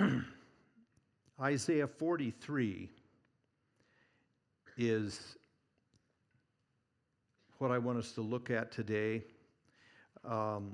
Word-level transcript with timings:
Isaiah 1.40 1.86
43 1.86 2.88
is 4.76 5.36
what 7.58 7.70
I 7.70 7.78
want 7.78 7.98
us 7.98 8.12
to 8.12 8.20
look 8.20 8.50
at 8.50 8.72
today. 8.72 9.22
Um, 10.24 10.72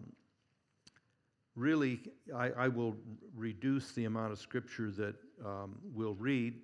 really, 1.55 2.01
I, 2.35 2.51
I, 2.51 2.69
will 2.69 2.97
reduce 3.35 3.93
the 3.93 4.05
amount 4.05 4.33
of 4.33 4.39
scripture 4.39 4.91
that 4.93 5.15
um, 5.45 5.77
we'll 5.95 6.15
read. 6.15 6.55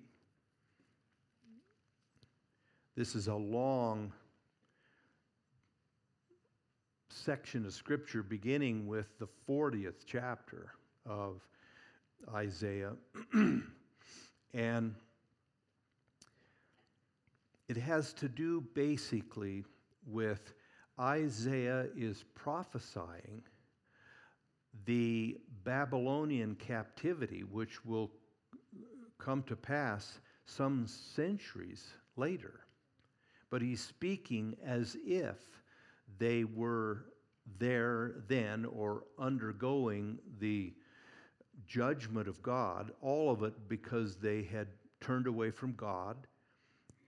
This 2.95 3.15
is 3.15 3.27
a 3.27 3.35
long 3.35 4.11
section 7.09 7.65
of 7.65 7.73
scripture 7.73 8.21
beginning 8.21 8.85
with 8.87 9.07
the 9.19 9.27
40th 9.47 10.05
chapter 10.05 10.73
of 11.05 11.41
Isaiah. 12.33 12.93
and 14.53 14.95
it 17.67 17.77
has 17.77 18.13
to 18.13 18.27
do 18.27 18.61
basically 18.73 19.63
with 20.05 20.53
Isaiah 20.99 21.87
is 21.95 22.23
prophesying 22.35 23.41
the 24.85 25.37
Babylonian 25.63 26.55
captivity, 26.55 27.41
which 27.43 27.83
will 27.85 28.11
come 29.17 29.43
to 29.43 29.55
pass 29.55 30.19
some 30.45 30.85
centuries 30.87 31.93
later. 32.15 32.61
But 33.49 33.61
he's 33.61 33.81
speaking 33.81 34.55
as 34.65 34.97
if 35.05 35.37
they 36.17 36.43
were 36.43 37.05
there 37.59 38.15
then 38.27 38.65
or 38.65 39.03
undergoing 39.19 40.19
the 40.39 40.73
judgment 41.67 42.27
of 42.27 42.41
God, 42.41 42.91
all 43.01 43.31
of 43.31 43.43
it 43.43 43.53
because 43.67 44.15
they 44.15 44.43
had 44.43 44.67
turned 45.01 45.27
away 45.27 45.51
from 45.51 45.73
God 45.73 46.15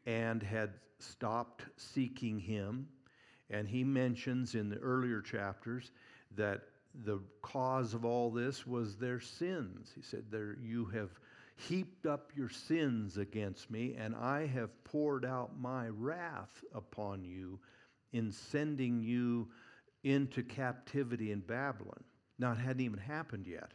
and 0.05 0.41
had 0.43 0.73
stopped 0.99 1.65
seeking 1.77 2.39
Him. 2.39 2.87
And 3.49 3.67
he 3.67 3.83
mentions 3.83 4.55
in 4.55 4.69
the 4.69 4.77
earlier 4.77 5.21
chapters 5.21 5.91
that 6.35 6.61
the 7.03 7.19
cause 7.41 7.93
of 7.93 8.05
all 8.05 8.31
this 8.31 8.65
was 8.65 8.95
their 8.95 9.19
sins. 9.19 9.91
He 9.93 10.01
said, 10.01 10.25
there, 10.31 10.57
You 10.61 10.85
have 10.85 11.11
heaped 11.57 12.05
up 12.05 12.31
your 12.35 12.49
sins 12.49 13.17
against 13.17 13.69
me, 13.69 13.95
and 13.97 14.15
I 14.15 14.47
have 14.47 14.83
poured 14.83 15.25
out 15.25 15.59
my 15.59 15.87
wrath 15.89 16.63
upon 16.73 17.23
you 17.23 17.59
in 18.13 18.31
sending 18.31 19.03
you 19.03 19.47
into 20.03 20.43
captivity 20.43 21.31
in 21.31 21.39
Babylon. 21.39 22.03
Now, 22.37 22.51
it 22.51 22.57
hadn't 22.57 22.81
even 22.81 22.99
happened 22.99 23.47
yet, 23.47 23.71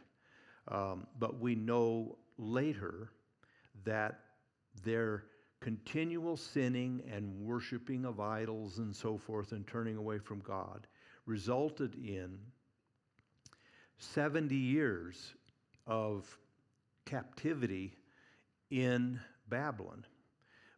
um, 0.67 1.07
but 1.19 1.39
we 1.39 1.55
know 1.55 2.17
later 2.37 3.11
that 3.83 4.19
their 4.83 5.23
continual 5.59 6.35
sinning 6.35 7.01
and 7.11 7.39
worshiping 7.39 8.05
of 8.05 8.19
idols 8.19 8.79
and 8.79 8.95
so 8.95 9.17
forth 9.17 9.51
and 9.51 9.67
turning 9.67 9.97
away 9.97 10.17
from 10.17 10.39
God 10.39 10.87
resulted 11.25 11.95
in 11.95 12.37
70 13.99 14.55
years 14.55 15.35
of 15.85 16.37
captivity 17.05 17.95
in 18.71 19.19
Babylon. 19.49 20.05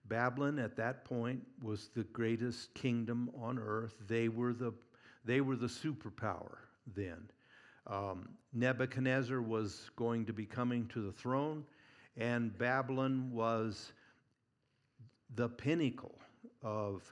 Babylon 0.06 0.60
at 0.60 0.76
that 0.76 1.06
point 1.06 1.42
was 1.62 1.90
the 1.96 2.04
greatest 2.06 2.74
kingdom 2.74 3.30
on 3.40 3.58
earth. 3.58 3.96
They 4.08 4.28
were 4.28 4.54
the, 4.54 4.74
they 5.24 5.40
were 5.40 5.56
the 5.56 5.68
superpower 5.68 6.58
then. 6.94 7.30
Um, 7.88 8.30
Nebuchadnezzar 8.54 9.42
was 9.42 9.90
going 9.96 10.26
to 10.26 10.34
be 10.34 10.46
coming 10.46 10.88
to 10.90 11.02
the 11.02 11.12
throne, 11.12 11.64
and 12.18 12.58
Babylon 12.58 13.32
was 13.32 13.92
the 15.36 15.50
pinnacle 15.50 16.18
of 16.62 17.12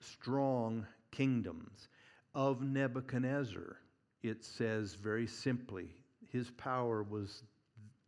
strong 0.00 0.86
kingdoms. 1.10 1.88
Of 2.34 2.62
Nebuchadnezzar, 2.62 3.76
it 4.22 4.44
says 4.44 4.94
very 4.94 5.26
simply, 5.26 5.88
his 6.30 6.50
power 6.50 7.02
was, 7.02 7.42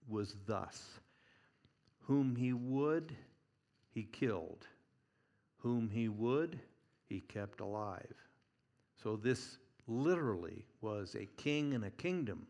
was 0.08 0.36
thus 0.46 1.00
whom 2.00 2.34
he 2.34 2.52
would, 2.52 3.14
he 3.92 4.02
killed, 4.02 4.66
whom 5.58 5.88
he 5.88 6.08
would, 6.08 6.58
he 7.08 7.20
kept 7.20 7.60
alive. 7.60 8.14
So 9.02 9.16
this 9.16 9.58
literally 9.90 10.64
was 10.80 11.14
a 11.14 11.26
king 11.36 11.74
and 11.74 11.84
a 11.84 11.90
kingdom 11.90 12.46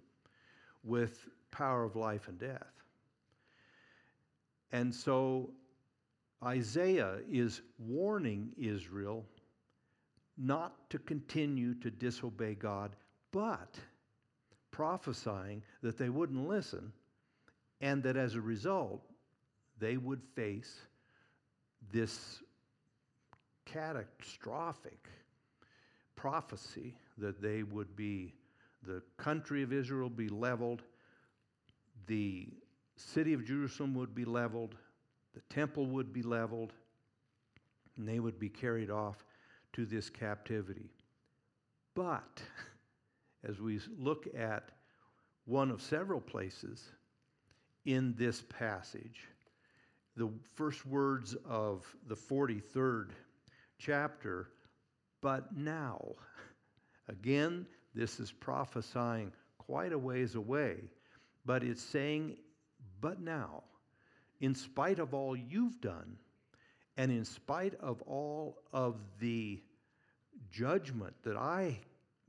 with 0.84 1.27
power 1.51 1.84
of 1.84 1.97
life 1.97 2.28
and 2.28 2.39
death. 2.39 2.73
And 4.73 4.95
so 4.95 5.51
Isaiah 6.45 7.19
is 7.28 7.62
warning 7.78 8.53
Israel 8.56 9.25
not 10.39 10.89
to 10.91 10.99
continue 10.99 11.75
to 11.75 11.91
disobey 11.91 12.55
God, 12.55 12.97
but 13.33 13.78
prophesying 14.71 15.62
that 15.83 15.99
they 15.99 16.09
wouldn't 16.09 16.49
listen 16.49 16.93
and 17.81 18.03
that 18.03 18.17
as 18.17 18.34
a 18.34 18.41
result, 18.41 19.03
they 19.78 19.97
would 19.97 20.22
face 20.34 20.81
this 21.93 22.43
catastrophic 23.65 25.09
prophecy 26.17 26.95
that 27.21 27.41
they 27.41 27.63
would 27.63 27.95
be, 27.97 28.35
the 28.87 29.03
country 29.17 29.63
of 29.63 29.73
Israel 29.73 30.09
be 30.09 30.29
leveled, 30.29 30.83
the 32.07 32.49
city 32.97 33.33
of 33.33 33.45
Jerusalem 33.45 33.95
would 33.95 34.15
be 34.15 34.25
leveled, 34.25 34.75
the 35.35 35.43
temple 35.55 35.87
would 35.87 36.13
be 36.13 36.23
leveled, 36.23 36.73
and 37.97 38.09
they 38.09 38.21
would 38.21 38.39
be 38.39 38.49
carried 38.49 38.91
off 38.91 39.25
to 39.73 39.87
this 39.87 40.11
captivity. 40.11 40.91
But 41.95 42.43
as 43.49 43.61
we 43.61 43.81
look 43.99 44.27
at 44.37 44.71
one 45.45 45.71
of 45.71 45.83
several 45.83 46.21
places 46.21 46.85
in 47.85 48.15
this 48.17 48.43
passage, 48.49 49.29
the 50.17 50.31
first 50.55 50.85
words 50.87 51.37
of 51.49 51.87
the 52.09 52.15
43rd 52.15 53.11
chapter, 53.79 54.49
but 55.21 55.57
now. 55.57 56.01
Again, 57.10 57.66
this 57.94 58.21
is 58.21 58.31
prophesying 58.31 59.32
quite 59.59 59.93
a 59.93 59.98
ways 59.98 60.37
away, 60.37 60.76
but 61.44 61.65
it's 61.65 61.82
saying, 61.82 62.37
but 63.00 63.21
now 63.21 63.65
in 64.41 64.54
spite 64.54 64.98
of 64.98 65.12
all 65.12 65.37
you've 65.37 65.81
done, 65.81 66.16
and 66.97 67.10
in 67.10 67.25
spite 67.25 67.75
of 67.81 68.00
all 68.03 68.62
of 68.72 68.97
the 69.21 69.60
judgment 70.50 71.15
that 71.25 71.37
I, 71.37 71.78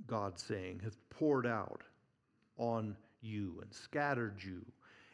God 0.08 0.40
saying, 0.40 0.82
have 0.84 0.98
poured 1.10 1.46
out 1.46 1.82
on 2.58 2.96
you 3.22 3.60
and 3.62 3.74
scattered 3.74 4.44
you 4.44 4.66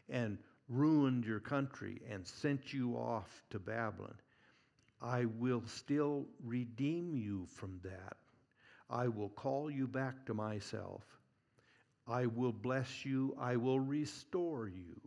and 0.10 0.38
ruined 0.70 1.26
your 1.26 1.40
country 1.40 2.02
and 2.10 2.26
sent 2.26 2.74
you 2.74 2.96
off 2.96 3.44
to 3.52 3.60
Babylon, 3.60 4.16
I 5.02 5.26
will 5.26 5.64
still 5.68 6.26
redeem 6.44 7.16
you 7.16 7.48
from 7.56 7.80
that. 7.84 8.18
I 8.90 9.08
will 9.08 9.30
call 9.30 9.70
you 9.70 9.88
back 9.88 10.26
to 10.26 10.34
myself. 10.34 11.04
I 12.08 12.26
will 12.26 12.54
bless 12.54 13.06
you. 13.06 13.36
I 13.40 13.58
will 13.58 13.80
restore 13.80 14.68
you. 14.68 15.00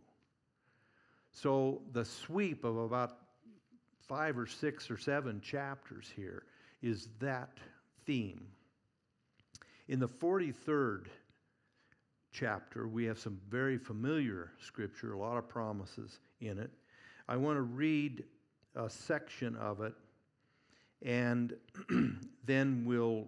So 1.31 1.81
the 1.93 2.05
sweep 2.05 2.63
of 2.63 2.77
about 2.77 3.17
five 4.07 4.37
or 4.37 4.45
six 4.45 4.91
or 4.91 4.97
seven 4.97 5.41
chapters 5.41 6.11
here 6.15 6.43
is 6.81 7.07
that 7.19 7.57
theme. 8.05 8.45
In 9.87 9.99
the 9.99 10.07
43rd 10.07 11.05
chapter, 12.31 12.87
we 12.87 13.05
have 13.05 13.19
some 13.19 13.39
very 13.49 13.77
familiar 13.77 14.51
scripture, 14.61 15.13
a 15.13 15.17
lot 15.17 15.37
of 15.37 15.47
promises 15.49 16.19
in 16.39 16.59
it. 16.59 16.71
I 17.27 17.37
want 17.37 17.57
to 17.57 17.61
read 17.61 18.23
a 18.75 18.89
section 18.89 19.55
of 19.55 19.81
it 19.81 19.93
and 21.01 21.53
then 22.45 22.83
we'll 22.85 23.27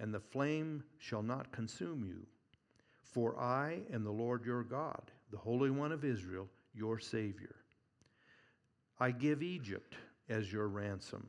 and 0.00 0.12
the 0.12 0.20
flame 0.20 0.82
shall 0.98 1.22
not 1.22 1.52
consume 1.52 2.04
you. 2.04 2.26
For 3.02 3.38
I 3.38 3.80
am 3.92 4.04
the 4.04 4.10
Lord 4.10 4.44
your 4.44 4.62
God, 4.62 5.10
the 5.30 5.38
Holy 5.38 5.70
One 5.70 5.92
of 5.92 6.04
Israel 6.04 6.48
your 6.74 6.98
Savior. 6.98 7.56
I 9.00 9.10
give 9.10 9.42
Egypt 9.42 9.96
as 10.28 10.52
your 10.52 10.68
ransom, 10.68 11.28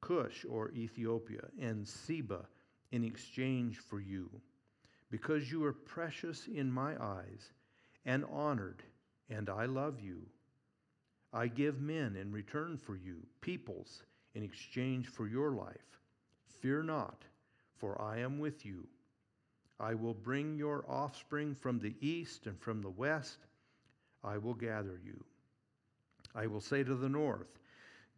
Cush 0.00 0.44
or 0.48 0.70
Ethiopia, 0.72 1.42
and 1.60 1.86
Seba 1.86 2.46
in 2.90 3.04
exchange 3.04 3.78
for 3.78 4.00
you, 4.00 4.30
because 5.10 5.50
you 5.50 5.64
are 5.64 5.72
precious 5.72 6.46
in 6.46 6.70
my 6.70 6.94
eyes 7.02 7.52
and 8.04 8.24
honored, 8.30 8.82
and 9.30 9.48
I 9.48 9.66
love 9.66 10.00
you. 10.00 10.22
I 11.32 11.46
give 11.46 11.80
men 11.80 12.16
in 12.16 12.32
return 12.32 12.76
for 12.76 12.96
you, 12.96 13.26
peoples 13.40 14.02
in 14.34 14.42
exchange 14.42 15.08
for 15.08 15.26
your 15.26 15.52
life. 15.52 15.98
Fear 16.60 16.82
not, 16.82 17.24
for 17.82 18.00
I 18.00 18.20
am 18.20 18.38
with 18.38 18.64
you. 18.64 18.86
I 19.80 19.94
will 19.94 20.14
bring 20.14 20.56
your 20.56 20.84
offspring 20.88 21.52
from 21.52 21.80
the 21.80 21.96
east 22.00 22.46
and 22.46 22.56
from 22.60 22.80
the 22.80 22.90
west. 22.90 23.38
I 24.22 24.38
will 24.38 24.54
gather 24.54 25.00
you. 25.04 25.24
I 26.32 26.46
will 26.46 26.60
say 26.60 26.84
to 26.84 26.94
the 26.94 27.08
north, 27.08 27.58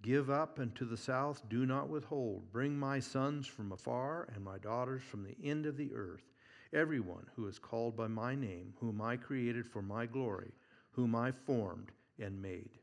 Give 0.02 0.28
up, 0.28 0.58
and 0.58 0.74
to 0.74 0.84
the 0.84 0.98
south, 0.98 1.48
do 1.48 1.64
not 1.64 1.88
withhold. 1.88 2.52
Bring 2.52 2.78
my 2.78 3.00
sons 3.00 3.46
from 3.46 3.72
afar 3.72 4.28
and 4.34 4.44
my 4.44 4.58
daughters 4.58 5.02
from 5.02 5.24
the 5.24 5.36
end 5.42 5.64
of 5.64 5.78
the 5.78 5.94
earth. 5.94 6.28
Everyone 6.74 7.24
who 7.34 7.46
is 7.46 7.58
called 7.58 7.96
by 7.96 8.08
my 8.08 8.34
name, 8.34 8.74
whom 8.80 9.00
I 9.00 9.16
created 9.16 9.66
for 9.66 9.80
my 9.80 10.04
glory, 10.04 10.52
whom 10.90 11.14
I 11.14 11.32
formed 11.32 11.90
and 12.20 12.42
made. 12.42 12.80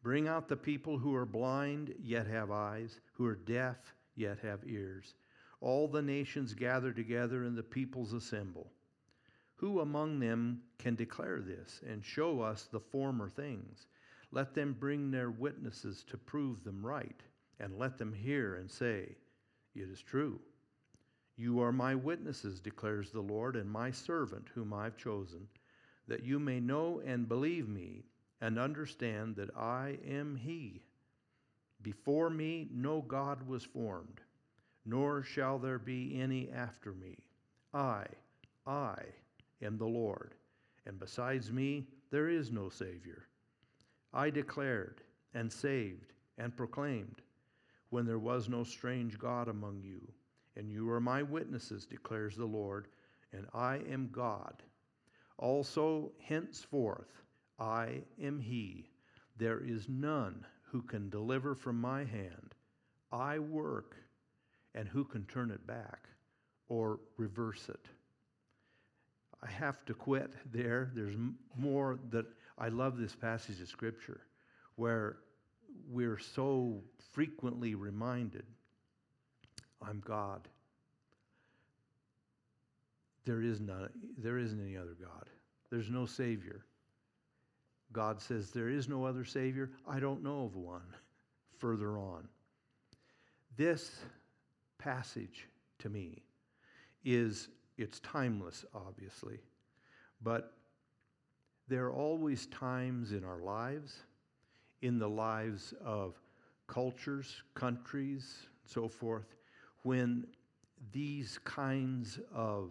Bring 0.00 0.28
out 0.28 0.46
the 0.46 0.56
people 0.56 0.96
who 0.96 1.12
are 1.16 1.26
blind, 1.26 1.92
yet 2.00 2.28
have 2.28 2.52
eyes, 2.52 3.00
who 3.14 3.26
are 3.26 3.34
deaf, 3.34 3.96
yet 4.14 4.38
have 4.44 4.60
ears. 4.64 5.14
All 5.60 5.88
the 5.88 6.02
nations 6.02 6.54
gather 6.54 6.92
together, 6.92 7.44
and 7.44 7.56
the 7.56 7.62
peoples 7.62 8.12
assemble. 8.12 8.72
Who 9.56 9.80
among 9.80 10.18
them 10.18 10.62
can 10.78 10.94
declare 10.94 11.40
this 11.40 11.80
and 11.86 12.04
show 12.04 12.40
us 12.40 12.64
the 12.64 12.80
former 12.80 13.30
things? 13.30 13.86
Let 14.30 14.54
them 14.54 14.76
bring 14.78 15.10
their 15.10 15.30
witnesses 15.30 16.04
to 16.08 16.18
prove 16.18 16.62
them 16.62 16.84
right, 16.84 17.22
and 17.58 17.78
let 17.78 17.96
them 17.96 18.12
hear 18.12 18.56
and 18.56 18.70
say, 18.70 19.16
It 19.74 19.88
is 19.88 20.02
true. 20.02 20.40
You 21.36 21.60
are 21.60 21.72
my 21.72 21.94
witnesses, 21.94 22.60
declares 22.60 23.10
the 23.10 23.20
Lord, 23.20 23.56
and 23.56 23.70
my 23.70 23.90
servant 23.90 24.48
whom 24.54 24.72
I've 24.72 24.96
chosen, 24.96 25.48
that 26.08 26.22
you 26.22 26.38
may 26.38 26.60
know 26.60 27.00
and 27.04 27.28
believe 27.28 27.68
me 27.68 28.04
and 28.40 28.58
understand 28.58 29.36
that 29.36 29.56
I 29.56 29.98
am 30.06 30.36
He. 30.36 30.82
Before 31.82 32.30
me 32.30 32.68
no 32.72 33.00
God 33.02 33.46
was 33.46 33.64
formed, 33.64 34.20
nor 34.86 35.22
shall 35.22 35.58
there 35.58 35.78
be 35.78 36.18
any 36.18 36.48
after 36.50 36.92
me. 36.92 37.18
I, 37.74 38.06
I 38.66 39.02
am 39.60 39.76
the 39.76 39.84
Lord, 39.84 40.34
and 40.86 40.98
besides 40.98 41.52
me 41.52 41.88
there 42.10 42.28
is 42.28 42.50
no 42.50 42.68
Savior. 42.68 43.26
I 44.14 44.30
declared 44.30 45.02
and 45.34 45.52
saved 45.52 46.14
and 46.38 46.56
proclaimed 46.56 47.20
when 47.90 48.06
there 48.06 48.18
was 48.18 48.48
no 48.48 48.64
strange 48.64 49.18
God 49.18 49.48
among 49.48 49.82
you. 49.82 50.00
And 50.56 50.70
you 50.70 50.88
are 50.90 51.00
my 51.00 51.22
witnesses, 51.22 51.84
declares 51.84 52.36
the 52.36 52.46
Lord, 52.46 52.88
and 53.32 53.46
I 53.52 53.80
am 53.90 54.08
God. 54.10 54.62
Also, 55.38 56.12
henceforth, 56.18 57.22
I 57.58 58.02
am 58.20 58.40
He. 58.40 58.88
There 59.36 59.60
is 59.60 59.88
none 59.88 60.46
who 60.62 60.80
can 60.80 61.10
deliver 61.10 61.54
from 61.54 61.78
my 61.78 62.04
hand. 62.04 62.54
I 63.12 63.38
work, 63.38 63.96
and 64.76 64.86
who 64.86 65.04
can 65.04 65.24
turn 65.24 65.50
it 65.50 65.66
back 65.66 66.08
or 66.68 67.00
reverse 67.16 67.68
it? 67.68 67.86
I 69.42 69.50
have 69.50 69.84
to 69.86 69.94
quit 69.94 70.32
there. 70.52 70.90
There's 70.94 71.16
more 71.56 71.98
that 72.10 72.26
I 72.58 72.68
love 72.68 72.98
this 72.98 73.14
passage 73.14 73.60
of 73.60 73.68
Scripture 73.68 74.20
where 74.76 75.16
we're 75.88 76.18
so 76.18 76.82
frequently 77.12 77.74
reminded 77.74 78.44
I'm 79.82 80.02
God. 80.06 80.48
There, 83.24 83.42
is 83.42 83.60
none, 83.60 83.90
there 84.16 84.38
isn't 84.38 84.60
any 84.60 84.76
other 84.76 84.96
God. 84.98 85.28
There's 85.70 85.90
no 85.90 86.06
Savior. 86.06 86.64
God 87.92 88.20
says, 88.20 88.50
There 88.50 88.68
is 88.68 88.88
no 88.88 89.04
other 89.04 89.24
Savior. 89.24 89.70
I 89.86 90.00
don't 90.00 90.22
know 90.22 90.44
of 90.44 90.56
one 90.56 90.94
further 91.58 91.98
on. 91.98 92.28
This 93.56 93.90
passage 94.86 95.48
to 95.80 95.88
me 95.88 96.22
is, 97.04 97.48
it's 97.76 97.98
timeless, 98.00 98.64
obviously, 98.72 99.40
but 100.22 100.52
there 101.66 101.86
are 101.86 101.92
always 101.92 102.46
times 102.46 103.10
in 103.10 103.24
our 103.24 103.40
lives, 103.40 103.96
in 104.82 105.00
the 105.00 105.08
lives 105.08 105.74
of 105.84 106.14
cultures, 106.68 107.42
countries, 107.54 108.46
so 108.64 108.86
forth, 108.86 109.34
when 109.82 110.24
these 110.92 111.36
kinds 111.42 112.20
of 112.32 112.70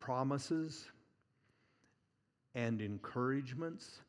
promises 0.00 0.86
and 2.56 2.82
encouragements 2.82 4.00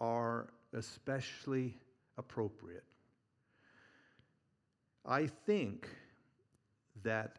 are 0.00 0.48
especially 0.72 1.76
appropriate. 2.16 2.84
I 5.08 5.26
think 5.46 5.88
that 7.02 7.38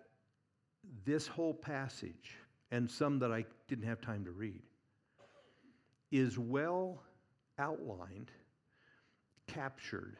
this 1.05 1.27
whole 1.27 1.53
passage, 1.53 2.35
and 2.71 2.89
some 2.89 3.19
that 3.19 3.31
I 3.31 3.45
didn't 3.67 3.85
have 3.85 4.01
time 4.01 4.25
to 4.25 4.31
read, 4.31 4.63
is 6.11 6.39
well 6.39 7.03
outlined, 7.59 8.31
captured 9.45 10.17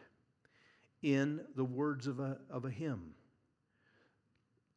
in 1.02 1.42
the 1.56 1.64
words 1.64 2.06
of 2.06 2.20
a, 2.20 2.38
of 2.52 2.66
a 2.66 2.70
hymn. 2.70 3.16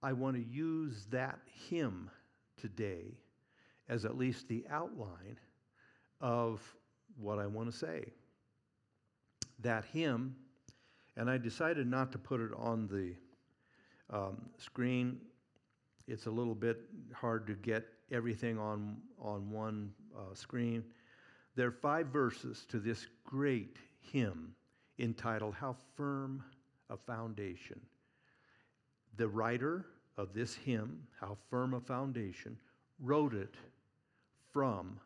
I 0.02 0.14
want 0.14 0.36
to 0.36 0.42
use 0.42 1.06
that 1.10 1.40
hymn 1.68 2.10
today 2.56 3.18
as 3.88 4.06
at 4.06 4.16
least 4.16 4.48
the 4.48 4.64
outline 4.70 5.38
of 6.22 6.62
what 7.18 7.38
I 7.38 7.46
want 7.46 7.70
to 7.70 7.76
say. 7.76 8.06
That 9.60 9.84
hymn, 9.92 10.36
and 11.16 11.30
I 11.30 11.38
decided 11.38 11.86
not 11.86 12.12
to 12.12 12.18
put 12.18 12.40
it 12.40 12.50
on 12.56 12.86
the 12.88 13.14
um, 14.16 14.42
screen. 14.58 15.20
It's 16.06 16.26
a 16.26 16.30
little 16.30 16.54
bit 16.54 16.80
hard 17.14 17.46
to 17.46 17.54
get 17.54 17.84
everything 18.10 18.58
on, 18.58 18.96
on 19.20 19.50
one 19.50 19.92
uh, 20.16 20.34
screen. 20.34 20.84
There 21.54 21.68
are 21.68 21.72
five 21.72 22.06
verses 22.06 22.64
to 22.68 22.78
this 22.78 23.06
great 23.24 23.76
hymn 24.00 24.54
entitled 24.98 25.54
How 25.54 25.76
Firm 25.96 26.42
a 26.90 26.96
Foundation. 26.96 27.80
The 29.16 29.28
writer 29.28 29.86
of 30.16 30.32
this 30.32 30.54
hymn, 30.54 31.02
How 31.20 31.36
Firm 31.50 31.74
a 31.74 31.80
Foundation, 31.80 32.56
wrote 33.00 33.34
it 33.34 33.54
from 34.52 34.98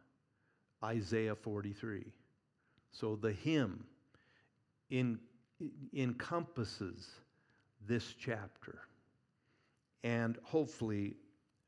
Isaiah 0.85 1.35
43. 1.35 2.05
So 2.91 3.17
the 3.17 3.33
hymn 3.33 3.85
in, 4.91 5.19
encompasses 5.95 7.09
this 7.87 8.15
chapter. 8.19 8.81
And 10.05 10.39
hopefully, 10.43 11.17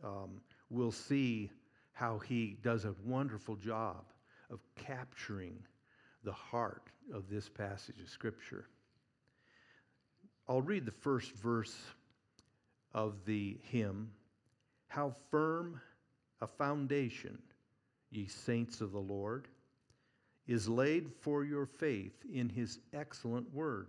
um, 0.04 0.40
we'll 0.70 0.92
see 0.92 1.50
how 1.92 2.18
he 2.18 2.56
does 2.62 2.84
a 2.84 2.94
wonderful 3.04 3.56
job 3.56 4.04
of 4.50 4.60
capturing 4.76 5.58
the 6.24 6.32
heart 6.32 6.90
of 7.12 7.28
this 7.28 7.48
passage 7.48 8.00
of 8.00 8.08
Scripture. 8.08 8.66
I'll 10.48 10.62
read 10.62 10.86
the 10.86 10.92
first 10.92 11.32
verse 11.32 11.76
of 12.94 13.24
the 13.26 13.58
hymn 13.70 14.10
How 14.86 15.14
firm 15.30 15.80
a 16.40 16.46
foundation, 16.46 17.38
ye 18.10 18.26
saints 18.26 18.80
of 18.80 18.92
the 18.92 19.00
Lord, 19.00 19.48
is 20.48 20.68
laid 20.68 21.12
for 21.20 21.44
your 21.44 21.66
faith 21.66 22.24
in 22.32 22.48
his 22.48 22.78
excellent 22.94 23.54
word. 23.54 23.88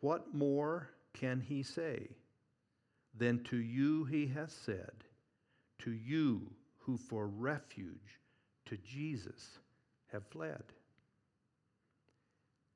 What 0.00 0.34
more 0.34 0.90
can 1.14 1.40
he 1.40 1.62
say 1.62 2.08
than 3.16 3.42
to 3.44 3.56
you 3.56 4.04
he 4.04 4.26
has 4.26 4.52
said, 4.52 5.04
to 5.78 5.92
you 5.92 6.50
who 6.78 6.96
for 6.96 7.28
refuge 7.28 8.20
to 8.66 8.76
Jesus 8.78 9.58
have 10.12 10.26
fled. 10.26 10.62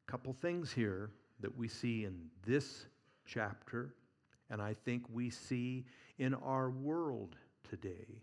Couple 0.07 0.33
things 0.33 0.73
here 0.73 1.11
that 1.41 1.57
we 1.57 1.67
see 1.69 2.05
in 2.05 2.29
this 2.47 2.87
chapter, 3.27 3.95
and 4.51 4.61
I 4.61 4.75
think 4.85 5.05
we 5.13 5.31
see 5.31 5.85
in 6.19 6.35
our 6.35 6.71
world 6.71 7.37
today. 7.69 8.23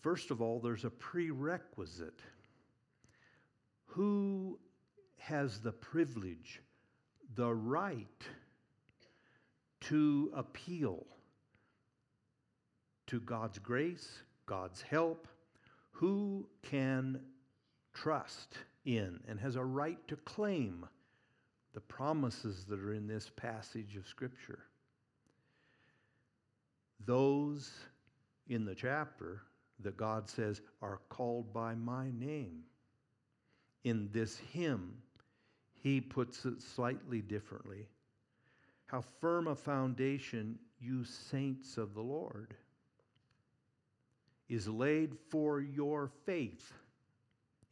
First 0.00 0.30
of 0.30 0.40
all, 0.40 0.60
there's 0.60 0.84
a 0.84 0.90
prerequisite. 0.90 2.20
Who 3.86 4.58
has 5.18 5.60
the 5.60 5.72
privilege, 5.72 6.60
the 7.34 7.52
right 7.52 8.22
to 9.82 10.30
appeal 10.34 11.06
to 13.08 13.20
God's 13.20 13.58
grace, 13.58 14.18
God's 14.46 14.82
help, 14.82 15.26
who 15.90 16.48
can 16.62 17.20
trust 17.94 18.58
in 18.84 19.20
and 19.26 19.40
has 19.40 19.56
a 19.56 19.64
right 19.64 19.98
to 20.08 20.16
claim 20.16 20.86
the 21.74 21.80
promises 21.80 22.64
that 22.66 22.80
are 22.80 22.92
in 22.92 23.06
this 23.06 23.30
passage 23.36 23.96
of 23.96 24.06
Scripture. 24.06 24.60
Those 27.04 27.70
in 28.48 28.64
the 28.64 28.74
chapter 28.74 29.42
that 29.80 29.96
God 29.96 30.28
says 30.28 30.60
are 30.82 31.00
called 31.08 31.52
by 31.52 31.74
my 31.74 32.10
name. 32.10 32.62
In 33.84 34.08
this 34.12 34.38
hymn, 34.52 34.94
he 35.74 36.00
puts 36.00 36.44
it 36.44 36.60
slightly 36.60 37.20
differently. 37.20 37.86
How 38.86 39.02
firm 39.20 39.46
a 39.46 39.54
foundation, 39.54 40.58
you 40.80 41.04
saints 41.04 41.76
of 41.76 41.94
the 41.94 42.02
Lord, 42.02 42.54
is 44.48 44.66
laid 44.66 45.14
for 45.28 45.60
your 45.60 46.10
faith 46.24 46.72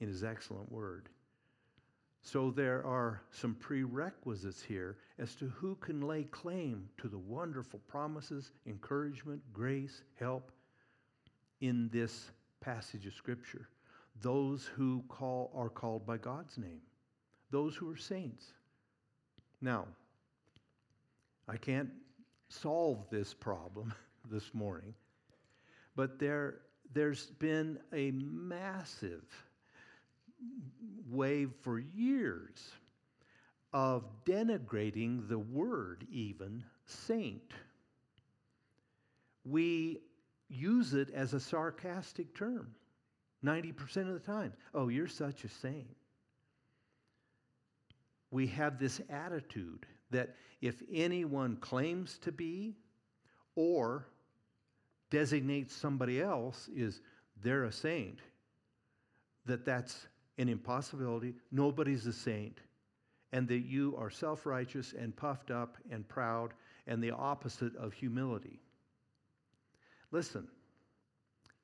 in 0.00 0.08
his 0.08 0.22
excellent 0.22 0.70
word. 0.70 1.08
So 2.20 2.50
there 2.50 2.84
are 2.84 3.22
some 3.30 3.54
prerequisites 3.54 4.62
here 4.62 4.98
as 5.18 5.34
to 5.36 5.46
who 5.48 5.76
can 5.76 6.00
lay 6.00 6.25
claim 6.25 6.88
to 6.98 7.08
the 7.08 7.18
wonderful 7.18 7.80
promises, 7.86 8.50
encouragement, 8.66 9.40
grace, 9.52 10.02
help 10.18 10.50
in 11.60 11.88
this 11.92 12.30
passage 12.60 13.06
of 13.06 13.14
Scripture. 13.14 13.68
Those 14.22 14.64
who 14.64 15.04
call 15.08 15.52
are 15.54 15.68
called 15.68 16.06
by 16.06 16.16
God's 16.16 16.56
name, 16.58 16.80
those 17.50 17.76
who 17.76 17.90
are 17.90 17.96
saints. 17.96 18.52
Now, 19.60 19.86
I 21.48 21.56
can't 21.56 21.90
solve 22.48 23.06
this 23.10 23.34
problem 23.34 23.92
this 24.30 24.54
morning, 24.54 24.94
but 25.94 26.18
there, 26.18 26.60
there's 26.92 27.26
been 27.38 27.78
a 27.92 28.10
massive 28.12 29.25
wave 31.10 31.52
for 31.62 31.78
years 31.78 32.72
of 33.72 34.04
denigrating 34.25 35.28
the 35.28 35.38
word, 35.38 36.06
even 36.10 36.64
saint. 36.86 37.52
We 39.44 40.00
use 40.48 40.94
it 40.94 41.10
as 41.14 41.34
a 41.34 41.40
sarcastic 41.40 42.34
term 42.34 42.74
90% 43.44 44.08
of 44.08 44.14
the 44.14 44.18
time. 44.18 44.52
Oh, 44.74 44.88
you're 44.88 45.06
such 45.06 45.44
a 45.44 45.48
saint. 45.48 45.96
We 48.30 48.46
have 48.48 48.78
this 48.78 49.00
attitude 49.08 49.86
that 50.10 50.34
if 50.60 50.82
anyone 50.92 51.56
claims 51.56 52.18
to 52.18 52.32
be 52.32 52.74
or 53.54 54.08
designates 55.10 55.74
somebody 55.74 56.20
else 56.20 56.68
is 56.74 57.00
they're 57.42 57.64
a 57.64 57.72
saint, 57.72 58.18
that 59.44 59.64
that's 59.64 60.06
an 60.38 60.48
impossibility, 60.48 61.34
nobody's 61.52 62.06
a 62.06 62.12
saint, 62.12 62.58
and 63.32 63.46
that 63.48 63.60
you 63.60 63.94
are 63.98 64.10
self 64.10 64.44
righteous 64.44 64.94
and 64.98 65.16
puffed 65.16 65.50
up 65.50 65.76
and 65.90 66.06
proud 66.08 66.52
and 66.86 67.02
the 67.02 67.10
opposite 67.10 67.74
of 67.76 67.92
humility. 67.92 68.60
Listen, 70.10 70.48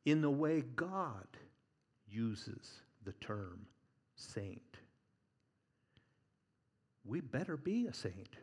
in 0.05 0.21
the 0.21 0.31
way 0.31 0.63
God 0.75 1.27
uses 2.09 2.81
the 3.05 3.13
term 3.13 3.67
saint, 4.17 4.79
we 7.05 7.21
better 7.21 7.57
be 7.57 7.87
a 7.87 7.95
saint. 7.95 8.37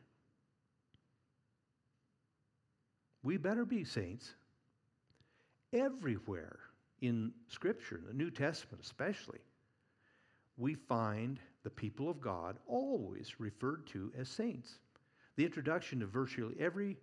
We 3.23 3.37
better 3.37 3.65
be 3.65 3.83
saints. 3.83 4.33
Everywhere 5.73 6.59
in 7.01 7.31
Scripture, 7.47 7.97
in 7.97 8.05
the 8.05 8.13
New 8.13 8.31
Testament 8.31 8.83
especially, 8.83 9.39
we 10.57 10.73
find 10.73 11.39
the 11.63 11.69
people 11.69 12.09
of 12.09 12.19
God 12.19 12.57
always 12.67 13.39
referred 13.39 13.85
to 13.87 14.11
as 14.17 14.27
saints. 14.27 14.79
The 15.35 15.45
introduction 15.45 15.99
to 15.99 16.05
virtually 16.05 16.55
every 16.59 16.97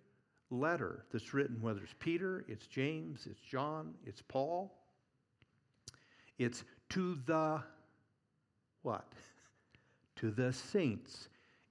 letter 0.50 1.04
that's 1.12 1.34
written, 1.34 1.60
whether 1.60 1.80
it's 1.82 1.94
Peter, 1.98 2.44
it's 2.48 2.66
James, 2.66 3.26
it's 3.30 3.40
John, 3.40 3.94
it's 4.04 4.22
Paul, 4.22 4.72
it's 6.38 6.64
to 6.90 7.18
the 7.26 7.62
what? 8.82 9.06
to 10.16 10.30
the 10.30 10.52
saints 10.52 11.28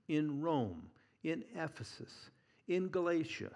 in 0.07 0.41
Rome, 0.41 0.83
in 1.23 1.43
Ephesus, 1.55 2.29
in 2.67 2.89
Galatia, 2.89 3.51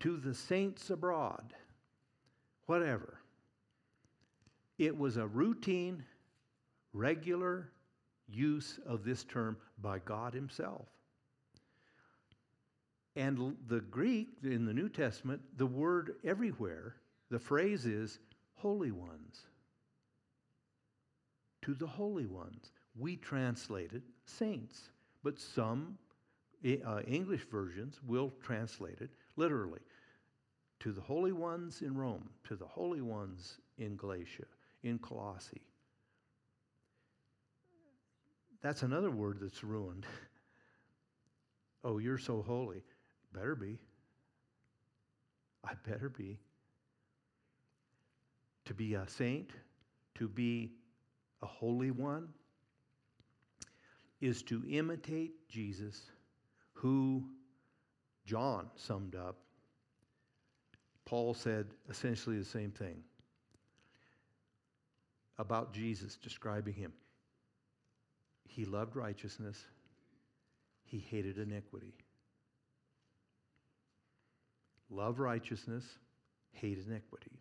to 0.00 0.16
the 0.16 0.34
saints 0.34 0.90
abroad, 0.90 1.54
whatever. 2.66 3.20
It 4.78 4.96
was 4.96 5.18
a 5.18 5.26
routine 5.26 6.02
regular 6.92 7.70
use 8.28 8.78
of 8.86 9.04
this 9.04 9.24
term 9.24 9.56
by 9.82 9.98
God 10.00 10.32
Himself. 10.32 10.88
And 13.16 13.56
the 13.66 13.80
Greek 13.80 14.28
in 14.42 14.64
the 14.64 14.72
New 14.72 14.88
Testament, 14.88 15.40
the 15.56 15.66
word 15.66 16.14
everywhere, 16.24 16.96
the 17.30 17.38
phrase 17.38 17.86
is 17.86 18.18
holy 18.54 18.92
ones. 18.92 19.46
To 21.62 21.74
the 21.74 21.86
holy 21.86 22.26
ones. 22.26 22.72
We 22.98 23.16
translated 23.16 24.02
saints, 24.24 24.90
but 25.22 25.38
some 25.38 25.98
uh, 26.64 27.00
English 27.06 27.46
versions 27.50 28.00
will 28.06 28.32
translate 28.42 29.00
it 29.00 29.10
literally. 29.36 29.80
To 30.80 30.92
the 30.92 31.00
holy 31.00 31.32
ones 31.32 31.82
in 31.82 31.96
Rome, 31.96 32.30
to 32.48 32.56
the 32.56 32.66
holy 32.66 33.00
ones 33.00 33.58
in 33.78 33.96
Galatia, 33.96 34.44
in 34.82 34.98
Colossae, 34.98 35.62
that's 38.62 38.82
another 38.82 39.10
word 39.10 39.38
that's 39.40 39.64
ruined. 39.64 40.06
oh, 41.84 41.98
you're 41.98 42.18
so 42.18 42.42
holy. 42.42 42.82
Better 43.32 43.54
be. 43.54 43.78
I 45.64 45.72
better 45.86 46.08
be. 46.08 46.38
To 48.66 48.74
be 48.74 48.94
a 48.94 49.06
saint, 49.08 49.50
to 50.16 50.28
be 50.28 50.72
a 51.42 51.46
holy 51.46 51.90
one, 51.90 52.28
is 54.20 54.42
to 54.44 54.62
imitate 54.68 55.48
Jesus, 55.48 56.10
who 56.72 57.24
John 58.26 58.68
summed 58.76 59.14
up. 59.14 59.38
Paul 61.04 61.34
said 61.34 61.66
essentially 61.88 62.38
the 62.38 62.44
same 62.44 62.70
thing 62.70 63.02
about 65.38 65.72
Jesus, 65.72 66.16
describing 66.16 66.74
him. 66.74 66.92
He 68.46 68.64
loved 68.64 68.94
righteousness, 68.94 69.66
he 70.84 70.98
hated 70.98 71.38
iniquity. 71.38 71.94
Love 74.90 75.18
righteousness, 75.18 75.84
hate 76.52 76.78
iniquity. 76.86 77.38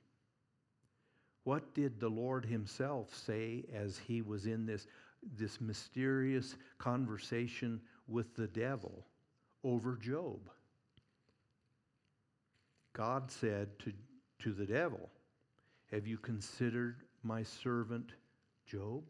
What 1.43 1.73
did 1.73 1.99
the 1.99 2.09
Lord 2.09 2.45
Himself 2.45 3.13
say 3.15 3.63
as 3.73 3.97
He 3.97 4.21
was 4.21 4.45
in 4.45 4.65
this, 4.65 4.87
this 5.37 5.59
mysterious 5.59 6.55
conversation 6.77 7.81
with 8.07 8.35
the 8.35 8.47
devil 8.47 9.05
over 9.63 9.95
Job? 9.95 10.39
God 12.93 13.31
said 13.31 13.79
to, 13.79 13.93
to 14.39 14.53
the 14.53 14.65
devil, 14.65 15.09
Have 15.91 16.05
you 16.05 16.17
considered 16.17 17.03
my 17.23 17.43
servant 17.43 18.11
Job? 18.67 19.03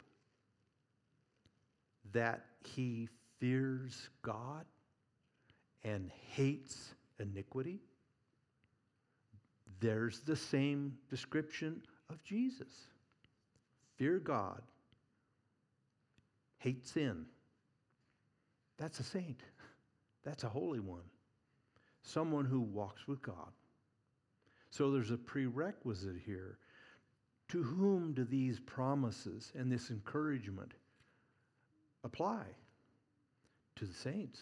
that 2.13 2.45
he 2.63 3.07
fears 3.39 4.09
God 4.21 4.65
and 5.83 6.11
hates 6.31 6.93
iniquity. 7.19 7.79
There's 9.79 10.19
the 10.19 10.35
same 10.35 10.97
description 11.09 11.81
of 12.09 12.21
Jesus. 12.23 12.87
Fear 13.97 14.19
God, 14.19 14.61
hate 16.57 16.85
sin. 16.87 17.25
That's 18.77 18.99
a 18.99 19.03
saint, 19.03 19.41
that's 20.23 20.43
a 20.43 20.49
holy 20.49 20.79
one, 20.79 21.03
someone 22.01 22.45
who 22.45 22.61
walks 22.61 23.07
with 23.07 23.21
God. 23.21 23.51
So 24.69 24.91
there's 24.91 25.11
a 25.11 25.17
prerequisite 25.17 26.17
here. 26.25 26.57
To 27.49 27.63
whom 27.63 28.13
do 28.13 28.23
these 28.23 28.59
promises 28.59 29.51
and 29.55 29.71
this 29.71 29.89
encouragement 29.89 30.73
apply? 32.03 32.43
To 33.77 33.85
the 33.85 33.93
saints, 33.93 34.41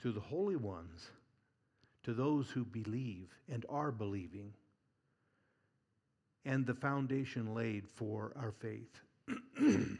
to 0.00 0.12
the 0.12 0.20
holy 0.20 0.56
ones, 0.56 1.10
to 2.04 2.14
those 2.14 2.48
who 2.50 2.64
believe 2.64 3.28
and 3.50 3.66
are 3.68 3.90
believing, 3.90 4.52
and 6.44 6.66
the 6.66 6.74
foundation 6.74 7.54
laid 7.54 7.88
for 7.88 8.32
our 8.36 8.52
faith. 8.52 9.00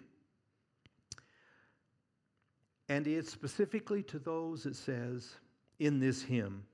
and 2.89 3.07
it's 3.07 3.33
specifically 3.33 4.03
to 4.03 4.19
those, 4.19 4.67
it 4.67 4.77
says 4.77 5.35
in 5.79 5.99
this 5.99 6.23
hymn, 6.23 6.65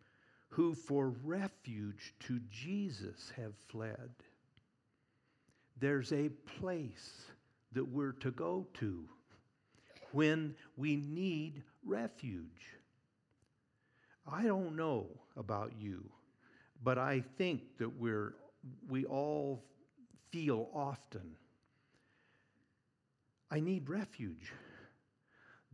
who 0.48 0.74
for 0.74 1.14
refuge 1.24 2.14
to 2.20 2.40
Jesus 2.50 3.32
have 3.36 3.54
fled. 3.68 4.10
There's 5.78 6.12
a 6.12 6.28
place 6.58 7.30
that 7.72 7.86
we're 7.86 8.12
to 8.12 8.32
go 8.32 8.66
to 8.74 9.04
when 10.12 10.56
we 10.76 10.96
need 10.96 11.62
refuge. 11.84 12.79
I 14.26 14.44
don't 14.44 14.76
know 14.76 15.06
about 15.36 15.72
you, 15.78 16.10
but 16.82 16.98
I 16.98 17.22
think 17.38 17.62
that 17.78 17.98
we're, 17.98 18.34
we 18.88 19.04
all 19.04 19.64
feel 20.30 20.68
often 20.74 21.36
I 23.50 23.60
need 23.60 23.88
refuge. 23.88 24.52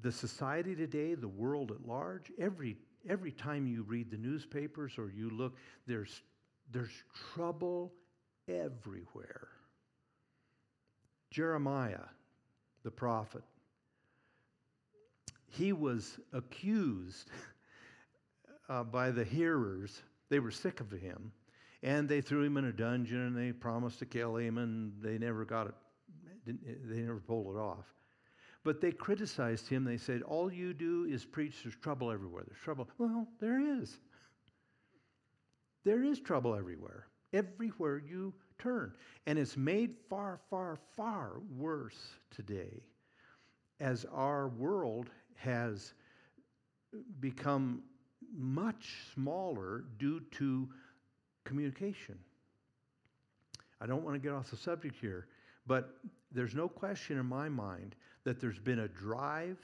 The 0.03 0.13
society 0.13 0.75
today, 0.75 1.15
the 1.15 1.29
world 1.29 1.71
at 1.71 1.87
large, 1.87 2.33
every, 2.39 2.77
every 3.09 3.33
time 3.33 3.67
you 3.67 3.83
read 3.83 4.11
the 4.11 4.17
newspapers 4.17 4.95
or 4.99 5.11
you 5.11 5.31
look, 5.31 5.57
there's, 5.87 6.23
there's 6.73 6.91
trouble 7.35 7.93
everywhere. 8.49 9.49
Jeremiah, 11.31 12.05
the 12.83 12.91
prophet, 12.91 13.43
he 15.49 15.73
was 15.73 16.19
accused 16.33 17.31
uh, 18.69 18.85
by 18.85 19.11
the 19.11 19.25
hearers. 19.25 20.03
They 20.29 20.39
were 20.39 20.51
sick 20.51 20.81
of 20.81 20.91
him. 20.91 21.33
And 21.83 22.09
they 22.09 22.21
threw 22.21 22.43
him 22.43 22.57
in 22.57 22.65
a 22.65 22.73
dungeon 22.73 23.19
and 23.27 23.37
they 23.37 23.53
promised 23.53 23.99
to 24.01 24.07
kill 24.07 24.37
him, 24.37 24.59
and 24.59 24.93
they 25.01 25.19
never 25.19 25.45
got 25.45 25.69
it. 25.69 25.75
They 26.47 27.01
never 27.01 27.21
pulled 27.21 27.57
it 27.57 27.59
off. 27.59 27.85
But 28.65 28.81
they 28.81 28.93
criticized 28.93 29.69
him. 29.69 29.85
They 29.85 29.97
said, 29.97 30.23
All 30.23 30.53
you 30.53 30.75
do 30.75 31.05
is 31.05 31.25
preach 31.25 31.63
there's 31.63 31.77
trouble 31.77 32.11
everywhere. 32.11 32.45
There's 32.47 32.61
trouble. 32.61 32.89
Well, 32.99 33.29
there 33.41 33.61
is. 33.61 33.99
There 35.85 36.03
is 36.03 36.19
trouble 36.19 36.57
everywhere. 36.57 37.07
Everywhere 37.33 37.99
you 37.99 38.35
turn. 38.59 38.93
And 39.27 39.39
it's 39.39 39.57
made 39.57 39.95
far, 40.09 40.41
far, 40.51 40.79
far 40.97 41.35
worse 41.57 42.15
today 42.31 42.83
as 43.79 44.05
our 44.13 44.49
world 44.49 45.11
has 45.37 45.95
become 47.21 47.83
much 48.35 48.95
smaller 49.15 49.85
due 49.99 50.21
to 50.33 50.69
communication. 51.45 52.19
I 53.81 53.87
don't 53.87 54.03
want 54.03 54.15
to 54.15 54.21
get 54.21 54.33
off 54.33 54.51
the 54.51 54.57
subject 54.57 54.97
here, 55.01 55.27
but 55.67 55.99
there's 56.33 56.55
no 56.55 56.69
question 56.69 57.19
in 57.19 57.27
my 57.27 57.49
mind 57.49 57.95
that 58.25 58.41
there's 58.41 58.59
been 58.59 58.81
a 58.81 58.89
drive. 58.89 59.59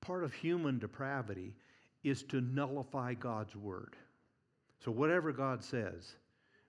Part 0.00 0.24
of 0.24 0.32
human 0.32 0.78
depravity 0.78 1.54
is 2.02 2.22
to 2.24 2.40
nullify 2.40 3.14
God's 3.14 3.54
word. 3.54 3.94
So, 4.84 4.90
whatever 4.90 5.32
God 5.32 5.62
says, 5.62 6.16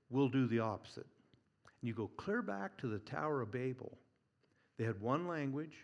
we'll 0.09 0.29
do 0.29 0.45
the 0.45 0.59
opposite. 0.59 1.07
And 1.81 1.87
you 1.87 1.93
go 1.93 2.11
clear 2.17 2.41
back 2.41 2.77
to 2.77 2.87
the 2.87 2.99
Tower 2.99 3.41
of 3.41 3.51
Babel. 3.51 3.97
They 4.77 4.83
had 4.83 5.01
one 5.01 5.27
language, 5.27 5.75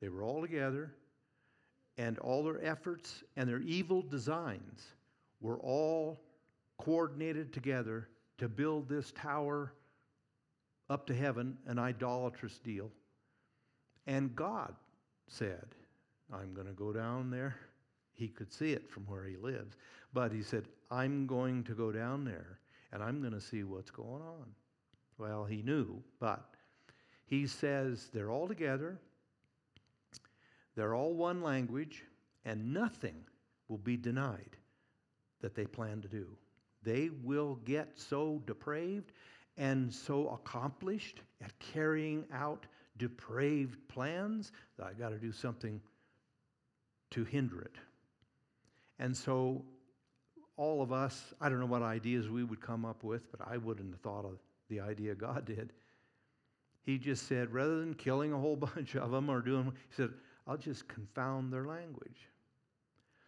they 0.00 0.08
were 0.08 0.24
all 0.24 0.40
together, 0.40 0.94
and 1.98 2.18
all 2.20 2.44
their 2.44 2.64
efforts 2.64 3.24
and 3.36 3.48
their 3.48 3.60
evil 3.60 4.00
designs 4.00 4.94
were 5.40 5.58
all 5.58 6.20
coordinated 6.78 7.52
together 7.52 8.08
to 8.38 8.48
build 8.48 8.88
this 8.88 9.12
tower 9.12 9.74
up 10.88 11.06
to 11.08 11.14
heaven, 11.14 11.58
an 11.66 11.78
idolatrous 11.78 12.58
deal. 12.60 12.90
And 14.06 14.34
God 14.34 14.74
said, 15.26 15.66
I'm 16.32 16.54
going 16.54 16.68
to 16.68 16.72
go 16.72 16.92
down 16.92 17.30
there. 17.30 17.56
He 18.14 18.28
could 18.28 18.52
see 18.52 18.72
it 18.72 18.90
from 18.90 19.04
where 19.04 19.24
he 19.24 19.36
lives. 19.36 19.76
But 20.14 20.32
he 20.32 20.42
said, 20.42 20.64
I'm 20.90 21.26
going 21.26 21.64
to 21.64 21.74
go 21.74 21.92
down 21.92 22.24
there 22.24 22.58
and 22.92 23.02
I'm 23.02 23.20
going 23.20 23.34
to 23.34 23.40
see 23.40 23.64
what's 23.64 23.90
going 23.90 24.22
on. 24.22 24.46
Well, 25.18 25.44
he 25.44 25.62
knew, 25.62 26.02
but 26.20 26.44
he 27.26 27.46
says 27.46 28.08
they're 28.14 28.30
all 28.30 28.48
together, 28.48 28.98
they're 30.78 30.94
all 30.94 31.12
one 31.12 31.42
language, 31.42 32.04
and 32.44 32.72
nothing 32.72 33.16
will 33.66 33.78
be 33.78 33.96
denied 33.96 34.56
that 35.40 35.56
they 35.56 35.66
plan 35.66 36.00
to 36.00 36.06
do. 36.06 36.28
They 36.84 37.10
will 37.24 37.56
get 37.64 37.98
so 37.98 38.40
depraved 38.46 39.10
and 39.56 39.92
so 39.92 40.28
accomplished 40.28 41.22
at 41.42 41.50
carrying 41.58 42.24
out 42.32 42.64
depraved 42.96 43.76
plans 43.88 44.52
that 44.78 44.86
I 44.86 44.92
got 44.92 45.08
to 45.08 45.18
do 45.18 45.32
something 45.32 45.80
to 47.10 47.24
hinder 47.24 47.60
it. 47.60 47.74
And 49.00 49.16
so, 49.16 49.64
all 50.56 50.80
of 50.80 50.92
us, 50.92 51.34
I 51.40 51.48
don't 51.48 51.58
know 51.58 51.66
what 51.66 51.82
ideas 51.82 52.28
we 52.28 52.44
would 52.44 52.60
come 52.60 52.84
up 52.84 53.02
with, 53.02 53.28
but 53.32 53.40
I 53.50 53.56
wouldn't 53.56 53.90
have 53.90 54.00
thought 54.00 54.24
of 54.24 54.38
the 54.68 54.78
idea 54.78 55.16
God 55.16 55.44
did. 55.44 55.72
He 56.82 56.98
just 56.98 57.26
said, 57.26 57.52
rather 57.52 57.80
than 57.80 57.94
killing 57.94 58.32
a 58.32 58.38
whole 58.38 58.56
bunch 58.74 58.94
of 58.94 59.10
them 59.10 59.28
or 59.28 59.40
doing, 59.40 59.64
he 59.64 59.94
said, 59.96 60.10
I'll 60.48 60.56
just 60.56 60.88
confound 60.88 61.52
their 61.52 61.66
language. 61.66 62.28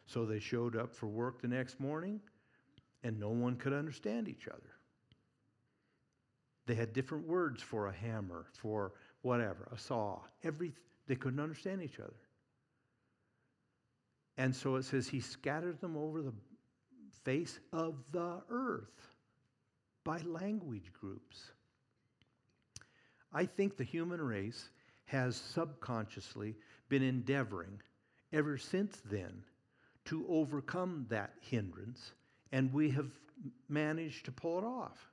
So 0.06 0.24
they 0.24 0.40
showed 0.40 0.74
up 0.74 0.94
for 0.94 1.06
work 1.06 1.42
the 1.42 1.48
next 1.48 1.78
morning, 1.78 2.20
and 3.04 3.20
no 3.20 3.28
one 3.28 3.56
could 3.56 3.74
understand 3.74 4.26
each 4.26 4.48
other. 4.48 4.74
They 6.66 6.74
had 6.74 6.92
different 6.92 7.26
words 7.26 7.62
for 7.62 7.88
a 7.88 7.92
hammer, 7.92 8.46
for 8.54 8.92
whatever, 9.22 9.68
a 9.72 9.78
saw. 9.78 10.20
Every, 10.42 10.72
they 11.06 11.14
couldn't 11.14 11.40
understand 11.40 11.82
each 11.82 12.00
other. 12.00 12.14
And 14.38 14.56
so 14.56 14.76
it 14.76 14.84
says 14.84 15.06
he 15.06 15.20
scattered 15.20 15.80
them 15.80 15.96
over 15.96 16.22
the 16.22 16.32
face 17.24 17.60
of 17.72 17.94
the 18.12 18.40
earth 18.48 19.14
by 20.04 20.18
language 20.24 20.90
groups. 20.98 21.50
I 23.32 23.44
think 23.44 23.76
the 23.76 23.84
human 23.84 24.20
race 24.20 24.70
has 25.04 25.36
subconsciously 25.36 26.54
been 26.90 27.02
endeavoring 27.02 27.80
ever 28.34 28.58
since 28.58 29.00
then 29.10 29.42
to 30.04 30.26
overcome 30.28 31.06
that 31.08 31.32
hindrance, 31.40 32.12
and 32.52 32.70
we 32.72 32.90
have 32.90 33.08
managed 33.68 34.26
to 34.26 34.32
pull 34.32 34.58
it 34.58 34.64
off. 34.64 35.08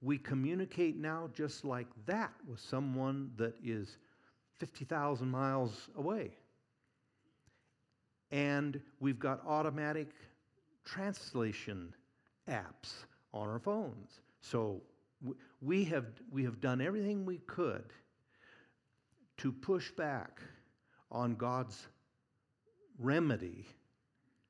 We 0.00 0.16
communicate 0.16 0.96
now 0.96 1.28
just 1.34 1.64
like 1.64 1.88
that 2.06 2.32
with 2.48 2.60
someone 2.60 3.32
that 3.36 3.54
is 3.62 3.98
50,000 4.58 5.28
miles 5.28 5.90
away. 5.96 6.30
And 8.30 8.80
we've 9.00 9.18
got 9.18 9.44
automatic 9.46 10.08
translation 10.84 11.92
apps 12.48 13.04
on 13.34 13.48
our 13.48 13.58
phones. 13.58 14.20
So 14.40 14.80
we 15.60 15.84
have, 15.84 16.06
we 16.30 16.44
have 16.44 16.60
done 16.60 16.80
everything 16.80 17.24
we 17.24 17.38
could 17.38 17.92
to 19.38 19.50
push 19.50 19.90
back 19.92 20.40
on 21.10 21.34
God's 21.34 21.86
remedy 22.98 23.66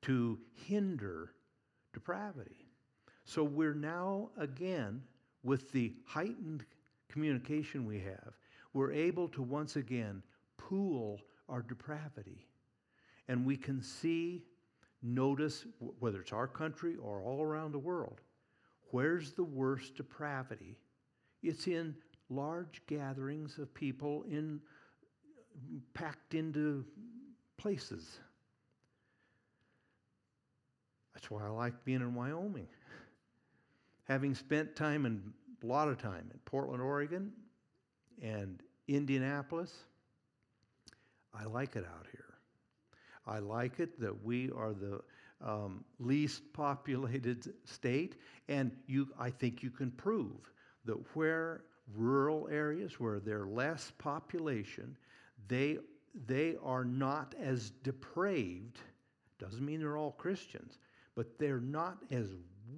to 0.03 0.39
hinder 0.65 1.31
depravity. 1.93 2.65
So 3.25 3.43
we're 3.43 3.73
now 3.73 4.29
again 4.37 5.03
with 5.43 5.71
the 5.71 5.93
heightened 6.05 6.65
communication 7.09 7.85
we 7.85 7.99
have, 7.99 8.33
we're 8.73 8.91
able 8.91 9.27
to 9.29 9.41
once 9.41 9.75
again 9.75 10.21
pool 10.57 11.19
our 11.47 11.61
depravity. 11.61 12.45
And 13.27 13.45
we 13.45 13.57
can 13.57 13.81
see, 13.81 14.43
notice, 15.01 15.65
whether 15.99 16.21
it's 16.21 16.33
our 16.33 16.47
country 16.47 16.95
or 17.01 17.21
all 17.21 17.41
around 17.43 17.71
the 17.71 17.79
world, 17.79 18.21
where's 18.91 19.33
the 19.33 19.43
worst 19.43 19.95
depravity? 19.95 20.77
It's 21.41 21.67
in 21.67 21.95
large 22.29 22.81
gatherings 22.87 23.57
of 23.57 23.73
people 23.73 24.23
in 24.29 24.59
packed 25.93 26.33
into 26.33 26.85
places. 27.57 28.19
That's 31.13 31.29
why 31.29 31.45
I 31.45 31.49
like 31.49 31.83
being 31.83 32.01
in 32.01 32.15
Wyoming 32.15 32.67
having 34.09 34.33
spent 34.33 34.75
time 34.75 35.05
in 35.05 35.21
a 35.63 35.65
lot 35.65 35.87
of 35.87 35.97
time 36.01 36.27
in 36.33 36.39
Portland, 36.43 36.81
Oregon, 36.81 37.31
and 38.21 38.61
Indianapolis, 38.87 39.71
I 41.33 41.45
like 41.45 41.75
it 41.75 41.85
out 41.85 42.07
here. 42.11 42.25
I 43.27 43.37
like 43.37 43.79
it 43.79 43.99
that 44.01 44.25
we 44.25 44.49
are 44.49 44.73
the 44.73 44.99
um, 45.45 45.85
least 45.99 46.41
populated 46.53 47.53
state, 47.65 48.15
and 48.49 48.71
you, 48.87 49.07
I 49.17 49.29
think 49.29 49.61
you 49.61 49.69
can 49.69 49.91
prove 49.91 50.51
that 50.85 50.97
where 51.15 51.61
rural 51.95 52.49
areas 52.51 52.99
where 52.99 53.19
there's 53.19 53.47
less 53.47 53.91
population, 53.99 54.97
they 55.47 55.77
they 56.27 56.55
are 56.63 56.83
not 56.83 57.35
as 57.39 57.71
depraved. 57.83 58.79
Doesn't 59.39 59.65
mean 59.65 59.79
they're 59.79 59.97
all 59.97 60.11
Christians, 60.11 60.79
but 61.15 61.37
they're 61.39 61.61
not 61.61 61.97
as 62.11 62.27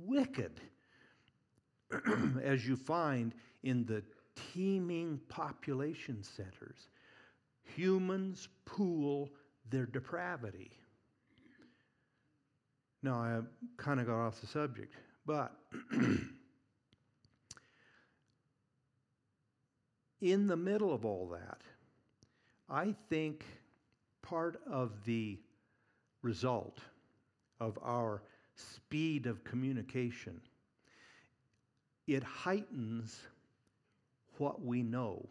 wicked 0.04 0.60
as 2.44 2.68
you 2.68 2.76
find 2.76 3.34
in 3.64 3.86
the 3.86 4.04
teeming 4.54 5.20
population 5.28 6.24
centers. 6.24 6.88
Humans 7.76 8.50
pool 8.66 9.30
their 9.70 9.86
depravity. 9.86 10.72
Now, 13.04 13.16
I 13.16 13.40
kind 13.78 14.00
of 14.00 14.06
got 14.06 14.20
off 14.20 14.40
the 14.42 14.48
subject, 14.48 14.94
but 15.26 15.54
in 20.22 20.48
the 20.48 20.58
middle 20.58 20.94
of 20.94 21.04
all 21.04 21.28
that, 21.30 21.62
I 22.72 22.96
think 23.10 23.46
part 24.22 24.62
of 24.66 24.92
the 25.04 25.38
result 26.22 26.80
of 27.60 27.78
our 27.84 28.24
speed 28.56 29.28
of 29.28 29.44
communication 29.44 30.40
it 32.08 32.24
heightens 32.24 33.22
what 34.38 34.64
we 34.66 34.84
know. 34.84 35.28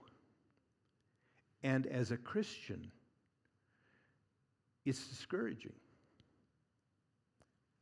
And 1.62 1.86
as 1.86 2.10
a 2.10 2.16
Christian, 2.16 2.90
it's 4.86 5.08
discouraging. 5.08 5.74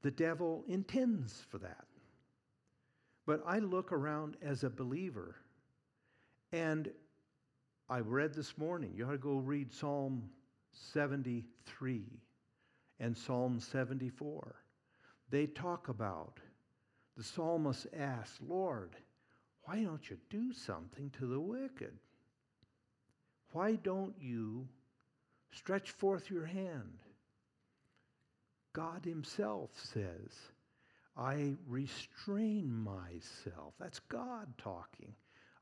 The 0.02 0.10
devil 0.10 0.64
intends 0.68 1.44
for 1.48 1.58
that. 1.58 1.84
But 3.26 3.42
I 3.46 3.58
look 3.58 3.92
around 3.92 4.36
as 4.42 4.64
a 4.64 4.70
believer, 4.70 5.36
and 6.50 6.90
I 7.90 8.00
read 8.00 8.34
this 8.34 8.58
morning, 8.58 8.92
you 8.94 9.06
ought 9.06 9.12
to 9.12 9.18
go 9.18 9.36
read 9.36 9.72
Psalm 9.72 10.28
73 10.92 12.04
and 13.00 13.16
Psalm 13.16 13.60
74. 13.60 14.56
They 15.30 15.46
talk 15.46 15.88
about, 15.88 16.38
the 17.16 17.22
psalmist 17.22 17.86
asks, 17.98 18.38
Lord, 18.46 18.94
why 19.62 19.82
don't 19.82 20.10
you 20.10 20.18
do 20.28 20.52
something 20.52 21.10
to 21.18 21.26
the 21.26 21.40
wicked? 21.40 21.92
Why 23.52 23.76
don't 23.76 24.14
you 24.20 24.68
stretch 25.52 25.90
forth 25.92 26.30
your 26.30 26.46
hand? 26.46 26.98
God 28.74 29.04
Himself 29.04 29.70
says, 29.74 30.32
I 31.16 31.54
restrain 31.66 32.70
myself. 32.70 33.72
That's 33.80 34.00
God 34.00 34.46
talking. 34.58 35.14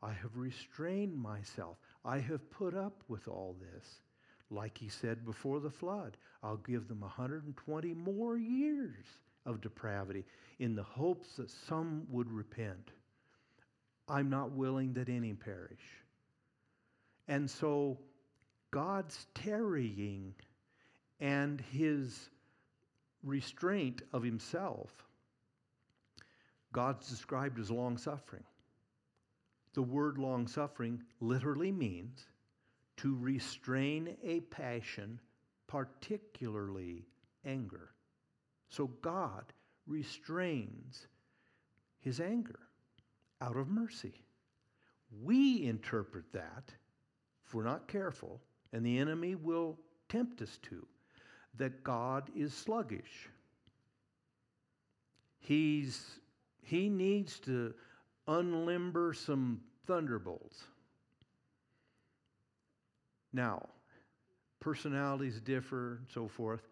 I 0.02 0.12
have 0.12 0.36
restrained 0.36 1.16
myself. 1.16 1.78
I 2.06 2.20
have 2.20 2.48
put 2.50 2.74
up 2.74 3.02
with 3.08 3.26
all 3.26 3.56
this. 3.60 4.00
Like 4.48 4.78
He 4.78 4.88
said 4.88 5.24
before 5.24 5.58
the 5.58 5.70
flood, 5.70 6.16
I'll 6.42 6.58
give 6.58 6.86
them 6.86 7.00
120 7.00 7.94
more 7.94 8.38
years 8.38 9.04
of 9.44 9.60
depravity 9.60 10.24
in 10.60 10.76
the 10.76 10.84
hopes 10.84 11.34
that 11.36 11.50
some 11.50 12.06
would 12.08 12.30
repent. 12.30 12.92
I'm 14.08 14.30
not 14.30 14.52
willing 14.52 14.92
that 14.94 15.08
any 15.08 15.32
perish. 15.32 15.82
And 17.26 17.50
so 17.50 17.98
God's 18.70 19.26
tarrying 19.34 20.32
and 21.18 21.60
his 21.72 22.28
restraint 23.24 24.02
of 24.12 24.22
himself, 24.22 24.92
God's 26.72 27.08
described 27.08 27.58
as 27.58 27.70
long 27.70 27.98
suffering. 27.98 28.44
The 29.76 29.82
word 29.82 30.16
long 30.16 30.46
suffering 30.46 31.02
literally 31.20 31.70
means 31.70 32.24
to 32.96 33.14
restrain 33.14 34.16
a 34.24 34.40
passion, 34.40 35.20
particularly 35.66 37.04
anger. 37.44 37.90
So 38.70 38.86
God 39.02 39.52
restrains 39.86 41.08
his 42.00 42.20
anger 42.20 42.60
out 43.42 43.58
of 43.58 43.68
mercy. 43.68 44.24
We 45.22 45.66
interpret 45.66 46.32
that, 46.32 46.72
if 47.46 47.52
we're 47.52 47.62
not 47.62 47.86
careful, 47.86 48.40
and 48.72 48.84
the 48.84 48.98
enemy 48.98 49.34
will 49.34 49.78
tempt 50.08 50.40
us 50.40 50.58
to, 50.62 50.86
that 51.58 51.84
God 51.84 52.30
is 52.34 52.54
sluggish. 52.54 53.28
He's, 55.38 56.18
he 56.62 56.88
needs 56.88 57.38
to 57.40 57.74
unlimber 58.28 59.14
some 59.14 59.60
thunderbolts. 59.86 60.64
Now, 63.32 63.68
personalities 64.60 65.40
differ 65.40 65.96
and 65.98 66.06
so 66.12 66.28
forth. 66.28 66.62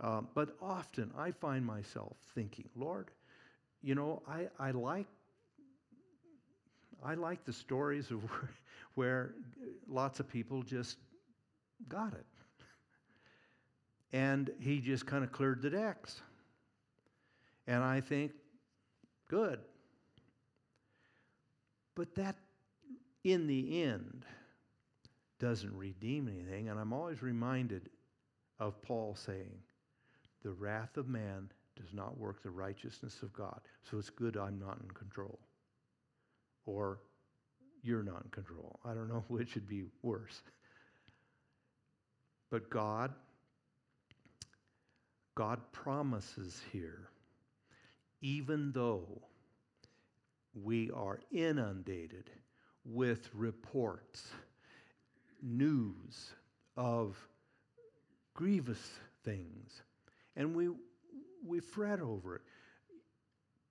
Um, 0.00 0.28
but 0.34 0.56
often 0.62 1.10
I 1.16 1.30
find 1.30 1.64
myself 1.64 2.16
thinking, 2.34 2.68
Lord, 2.74 3.10
you 3.82 3.94
know, 3.94 4.22
I, 4.28 4.48
I 4.58 4.70
like 4.70 5.06
I 7.02 7.14
like 7.14 7.44
the 7.44 7.52
stories 7.52 8.10
of 8.10 8.22
where, 8.30 8.50
where 8.94 9.34
lots 9.88 10.20
of 10.20 10.28
people 10.28 10.62
just 10.62 10.98
got 11.88 12.12
it. 12.12 12.26
And 14.12 14.50
he 14.60 14.80
just 14.80 15.06
kind 15.06 15.24
of 15.24 15.32
cleared 15.32 15.62
the 15.62 15.70
decks. 15.70 16.20
And 17.66 17.82
I 17.82 18.00
think, 18.00 18.32
good. 19.28 19.60
But 22.00 22.14
that, 22.14 22.36
in 23.24 23.46
the 23.46 23.82
end, 23.82 24.24
doesn't 25.38 25.76
redeem 25.76 26.28
anything. 26.28 26.70
And 26.70 26.80
I'm 26.80 26.94
always 26.94 27.20
reminded 27.20 27.90
of 28.58 28.80
Paul 28.80 29.14
saying, 29.14 29.52
the 30.42 30.50
wrath 30.50 30.96
of 30.96 31.08
man 31.08 31.50
does 31.76 31.92
not 31.92 32.16
work 32.16 32.42
the 32.42 32.48
righteousness 32.48 33.20
of 33.20 33.34
God. 33.34 33.60
So 33.82 33.98
it's 33.98 34.08
good 34.08 34.38
I'm 34.38 34.58
not 34.58 34.78
in 34.82 34.90
control. 34.92 35.38
Or 36.64 37.00
you're 37.82 38.02
not 38.02 38.22
in 38.24 38.30
control. 38.30 38.80
I 38.82 38.94
don't 38.94 39.08
know 39.08 39.22
which 39.28 39.54
would 39.54 39.68
be 39.68 39.84
worse. 40.00 40.40
But 42.50 42.70
God, 42.70 43.12
God 45.34 45.60
promises 45.72 46.62
here, 46.72 47.10
even 48.22 48.72
though 48.72 49.20
we 50.54 50.90
are 50.90 51.20
inundated 51.30 52.30
with 52.84 53.30
reports, 53.34 54.28
news 55.42 56.30
of 56.76 57.16
grievous 58.34 58.98
things, 59.24 59.82
and 60.36 60.54
we, 60.54 60.68
we 61.44 61.60
fret 61.60 62.00
over 62.00 62.36
it. 62.36 62.42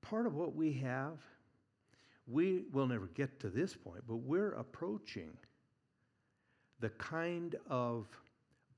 Part 0.02 0.26
of 0.26 0.36
what 0.36 0.56
we 0.56 0.74
have, 0.74 1.18
we 2.28 2.64
will 2.72 2.88
never 2.88 3.08
get 3.08 3.40
to 3.42 3.50
this 3.50 3.76
point, 3.76 4.04
but 4.08 4.18
we're 4.18 4.54
approaching 4.54 5.32
the 6.80 6.90
kind 6.90 7.56
of 7.70 8.08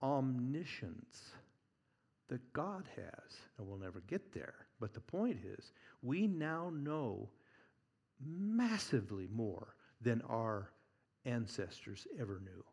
omniscience 0.02 1.32
that 2.30 2.54
God 2.54 2.86
has. 2.96 3.38
And 3.58 3.68
we'll 3.68 3.78
never 3.78 4.02
get 4.08 4.34
there. 4.34 4.56
But 4.80 4.94
the 4.94 5.02
point 5.02 5.38
is, 5.46 5.74
we 6.02 6.26
now 6.28 6.72
know 6.74 7.30
massively 8.26 9.28
more 9.32 9.76
than 10.02 10.22
our 10.30 10.72
ancestors 11.26 12.08
ever 12.20 12.42
knew. 12.44 12.64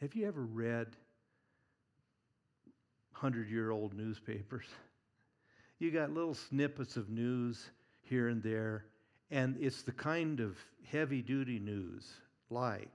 Have 0.00 0.14
you 0.14 0.26
ever 0.26 0.44
read 0.44 0.88
100 3.20 3.48
year 3.48 3.70
old 3.70 3.94
newspapers. 3.94 4.66
You 5.78 5.90
got 5.90 6.10
little 6.10 6.32
snippets 6.32 6.96
of 6.96 7.10
news 7.10 7.68
here 8.00 8.28
and 8.28 8.42
there, 8.42 8.86
and 9.30 9.58
it's 9.60 9.82
the 9.82 9.92
kind 9.92 10.40
of 10.40 10.56
heavy 10.90 11.20
duty 11.20 11.58
news 11.58 12.14
like 12.48 12.94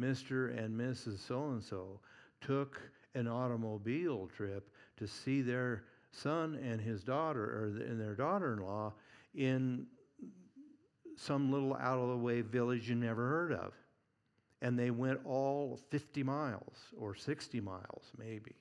Mr. 0.00 0.58
and 0.58 0.74
Mrs. 0.74 1.18
So 1.18 1.50
and 1.50 1.62
so 1.62 2.00
took 2.40 2.80
an 3.14 3.28
automobile 3.28 4.30
trip 4.34 4.70
to 4.96 5.06
see 5.06 5.42
their 5.42 5.84
son 6.12 6.58
and 6.64 6.80
his 6.80 7.02
daughter, 7.02 7.44
or 7.44 7.64
and 7.84 8.00
their 8.00 8.14
daughter 8.14 8.54
in 8.54 8.60
law, 8.60 8.94
in 9.34 9.86
some 11.16 11.52
little 11.52 11.74
out 11.74 11.98
of 11.98 12.08
the 12.08 12.16
way 12.16 12.40
village 12.40 12.88
you 12.88 12.94
never 12.94 13.28
heard 13.28 13.52
of. 13.52 13.72
And 14.62 14.78
they 14.78 14.90
went 14.90 15.20
all 15.24 15.78
50 15.90 16.22
miles 16.22 16.76
or 16.98 17.14
60 17.14 17.60
miles, 17.60 18.12
maybe 18.16 18.54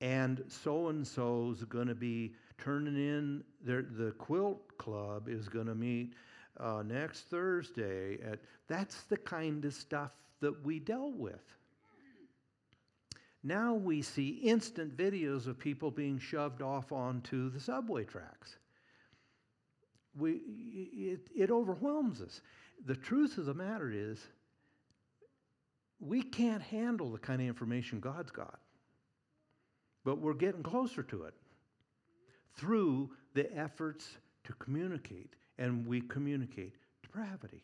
and 0.00 0.44
so 0.48 0.88
and 0.88 1.06
so's 1.06 1.64
going 1.64 1.88
to 1.88 1.94
be 1.94 2.32
turning 2.56 2.96
in 2.96 3.42
their, 3.64 3.82
the 3.82 4.12
quilt 4.12 4.76
club 4.78 5.28
is 5.28 5.48
going 5.48 5.66
to 5.66 5.74
meet 5.74 6.14
uh, 6.60 6.82
next 6.86 7.22
Thursday. 7.30 8.18
At, 8.24 8.38
that's 8.68 9.02
the 9.04 9.16
kind 9.16 9.64
of 9.64 9.74
stuff 9.74 10.12
that 10.40 10.64
we 10.64 10.78
dealt 10.78 11.14
with. 11.14 11.57
Now 13.42 13.74
we 13.74 14.02
see 14.02 14.28
instant 14.42 14.96
videos 14.96 15.46
of 15.46 15.58
people 15.58 15.90
being 15.90 16.18
shoved 16.18 16.62
off 16.62 16.92
onto 16.92 17.50
the 17.50 17.60
subway 17.60 18.04
tracks. 18.04 18.56
We, 20.18 20.40
it, 20.94 21.28
it 21.34 21.50
overwhelms 21.50 22.20
us. 22.20 22.40
The 22.84 22.96
truth 22.96 23.38
of 23.38 23.46
the 23.46 23.54
matter 23.54 23.90
is, 23.90 24.18
we 26.00 26.22
can't 26.22 26.62
handle 26.62 27.10
the 27.10 27.18
kind 27.18 27.40
of 27.40 27.48
information 27.48 28.00
God's 28.00 28.30
got 28.30 28.58
but 30.08 30.22
we're 30.22 30.32
getting 30.32 30.62
closer 30.62 31.02
to 31.02 31.24
it 31.24 31.34
through 32.54 33.10
the 33.34 33.54
efforts 33.54 34.16
to 34.44 34.54
communicate, 34.54 35.34
and 35.58 35.86
we 35.86 36.00
communicate 36.00 36.76
depravity. 37.02 37.62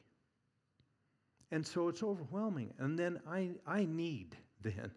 And 1.51 1.67
so 1.67 1.89
it's 1.89 2.03
overwhelming. 2.03 2.75
And 2.79 2.99
then 2.99 3.19
I, 3.27 3.53
I 3.67 3.87
need 3.87 4.37
then 4.61 4.91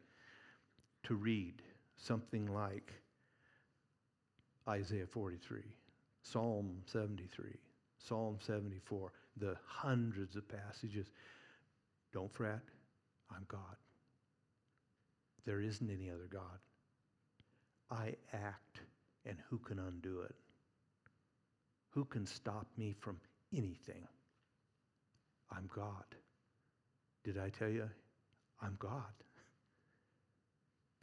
to 1.08 1.16
read 1.16 1.62
something 1.96 2.46
like 2.48 2.92
Isaiah 4.68 5.08
43, 5.08 5.62
Psalm 6.22 6.82
73, 6.86 7.46
Psalm 7.98 8.38
74, 8.42 9.14
the 9.38 9.56
hundreds 9.66 10.36
of 10.36 10.44
passages. 10.50 11.08
Don't 12.12 12.32
fret, 12.32 12.60
I'm 13.32 13.46
God. 13.48 13.78
There 15.46 15.62
isn't 15.62 15.90
any 15.90 16.10
other 16.10 16.28
God. 16.30 16.60
I 17.90 18.16
act, 18.34 18.82
and 19.26 19.38
who 19.50 19.60
can 19.60 19.80
undo 19.80 20.22
it? 20.24 20.36
Who 21.92 22.04
can 22.04 22.26
stop 22.26 22.68
me 22.78 22.94
from 23.00 23.18
anything? 23.56 24.06
I'm 25.50 25.70
God. 25.74 26.04
Did 27.24 27.38
I 27.38 27.48
tell 27.48 27.70
you? 27.70 27.90
I'm 28.62 28.76
God. 28.78 29.04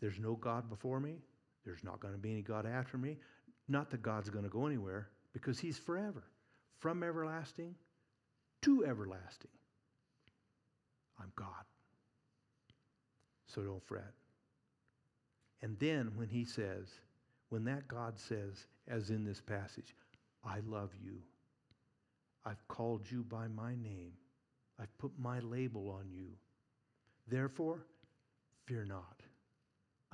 There's 0.05 0.21
no 0.21 0.35
God 0.35 0.69
before 0.69 1.01
me. 1.01 1.15
There's 1.65 1.83
not 1.83 1.99
going 1.99 2.13
to 2.13 2.21
be 2.21 2.31
any 2.31 2.43
God 2.43 2.67
after 2.67 2.99
me. 2.99 3.17
Not 3.69 3.91
that 3.91 4.03
God's 4.03 4.29
going 4.29 4.45
to 4.45 4.51
go 4.51 4.67
anywhere, 4.67 5.09
because 5.33 5.59
He's 5.59 5.79
forever, 5.79 6.25
from 6.79 7.03
everlasting 7.03 7.75
to 8.61 8.85
everlasting. 8.85 9.51
I'm 11.19 11.33
God. 11.37 11.65
So 13.47 13.63
don't 13.63 13.83
fret. 13.87 14.13
And 15.63 15.79
then 15.79 16.13
when 16.17 16.29
He 16.29 16.45
says, 16.45 16.87
when 17.49 17.65
that 17.65 17.89
God 17.89 18.19
says, 18.19 18.67
as 18.87 19.09
in 19.09 19.25
this 19.25 19.41
passage, 19.41 19.95
I 20.45 20.59
love 20.67 20.91
you, 21.03 21.23
I've 22.45 22.69
called 22.69 23.11
you 23.11 23.23
by 23.23 23.49
my 23.49 23.71
name, 23.71 24.13
I've 24.79 24.99
put 24.99 25.13
my 25.19 25.41
label 25.41 25.89
on 25.99 26.11
you. 26.13 26.27
Therefore, 27.27 27.87
fear 28.67 28.85
not. 28.85 29.24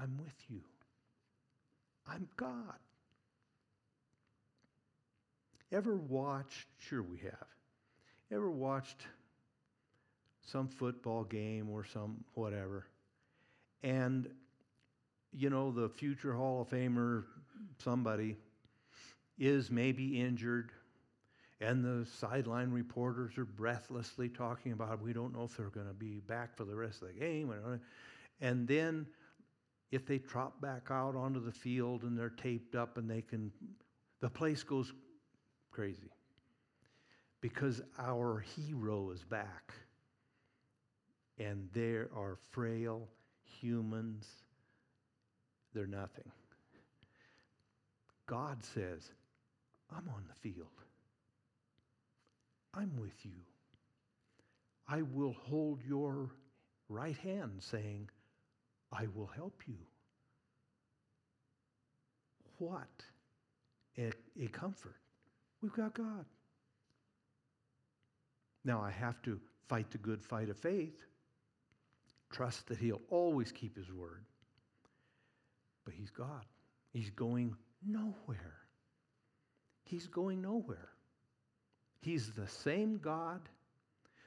I'm 0.00 0.16
with 0.18 0.34
you. 0.48 0.60
I'm 2.08 2.28
God. 2.36 2.78
Ever 5.72 5.96
watched, 5.96 6.66
sure 6.78 7.02
we 7.02 7.18
have, 7.18 7.46
ever 8.32 8.50
watched 8.50 9.06
some 10.46 10.68
football 10.68 11.24
game 11.24 11.68
or 11.70 11.84
some 11.84 12.24
whatever, 12.34 12.86
and 13.82 14.28
you 15.32 15.48
know, 15.48 15.70
the 15.70 15.88
future 15.88 16.34
Hall 16.34 16.62
of 16.62 16.70
Famer, 16.70 17.24
somebody, 17.78 18.36
is 19.38 19.70
maybe 19.70 20.20
injured, 20.20 20.72
and 21.60 21.84
the 21.84 22.04
sideline 22.18 22.70
reporters 22.70 23.38
are 23.38 23.44
breathlessly 23.44 24.28
talking 24.28 24.72
about, 24.72 25.00
we 25.00 25.12
don't 25.12 25.32
know 25.32 25.44
if 25.44 25.56
they're 25.56 25.68
going 25.68 25.86
to 25.86 25.94
be 25.94 26.20
back 26.20 26.56
for 26.56 26.64
the 26.64 26.74
rest 26.74 27.02
of 27.02 27.08
the 27.08 27.14
game. 27.14 27.52
And 28.40 28.66
then 28.66 29.06
if 29.90 30.06
they 30.06 30.18
trot 30.18 30.60
back 30.60 30.88
out 30.90 31.16
onto 31.16 31.44
the 31.44 31.52
field 31.52 32.02
and 32.02 32.16
they're 32.16 32.30
taped 32.30 32.74
up 32.74 32.96
and 32.96 33.10
they 33.10 33.22
can, 33.22 33.50
the 34.20 34.30
place 34.30 34.62
goes 34.62 34.92
crazy 35.70 36.10
because 37.40 37.80
our 37.98 38.40
hero 38.40 39.10
is 39.10 39.24
back. 39.24 39.72
And 41.38 41.68
there 41.72 42.10
are 42.14 42.36
frail 42.50 43.08
humans, 43.42 44.26
they're 45.74 45.86
nothing. 45.86 46.30
God 48.26 48.62
says, 48.62 49.10
I'm 49.90 50.08
on 50.08 50.22
the 50.28 50.34
field. 50.48 50.68
I'm 52.74 52.92
with 53.00 53.24
you. 53.24 53.32
I 54.86 55.02
will 55.02 55.32
hold 55.32 55.80
your 55.82 56.30
right 56.88 57.16
hand, 57.16 57.52
saying, 57.58 58.08
I 58.92 59.06
will 59.14 59.30
help 59.34 59.62
you. 59.66 59.78
What 62.58 62.88
a, 63.96 64.10
a 64.40 64.48
comfort. 64.48 64.96
We've 65.62 65.72
got 65.72 65.94
God. 65.94 66.24
Now 68.64 68.80
I 68.80 68.90
have 68.90 69.22
to 69.22 69.40
fight 69.68 69.90
the 69.90 69.98
good 69.98 70.22
fight 70.22 70.50
of 70.50 70.58
faith, 70.58 71.04
trust 72.30 72.66
that 72.68 72.78
He'll 72.78 73.00
always 73.10 73.52
keep 73.52 73.76
His 73.76 73.92
word. 73.92 74.24
But 75.84 75.94
He's 75.94 76.10
God. 76.10 76.44
He's 76.92 77.10
going 77.10 77.54
nowhere. 77.86 78.58
He's 79.84 80.06
going 80.06 80.42
nowhere. 80.42 80.90
He's 82.02 82.32
the 82.32 82.48
same 82.48 82.98
God 82.98 83.40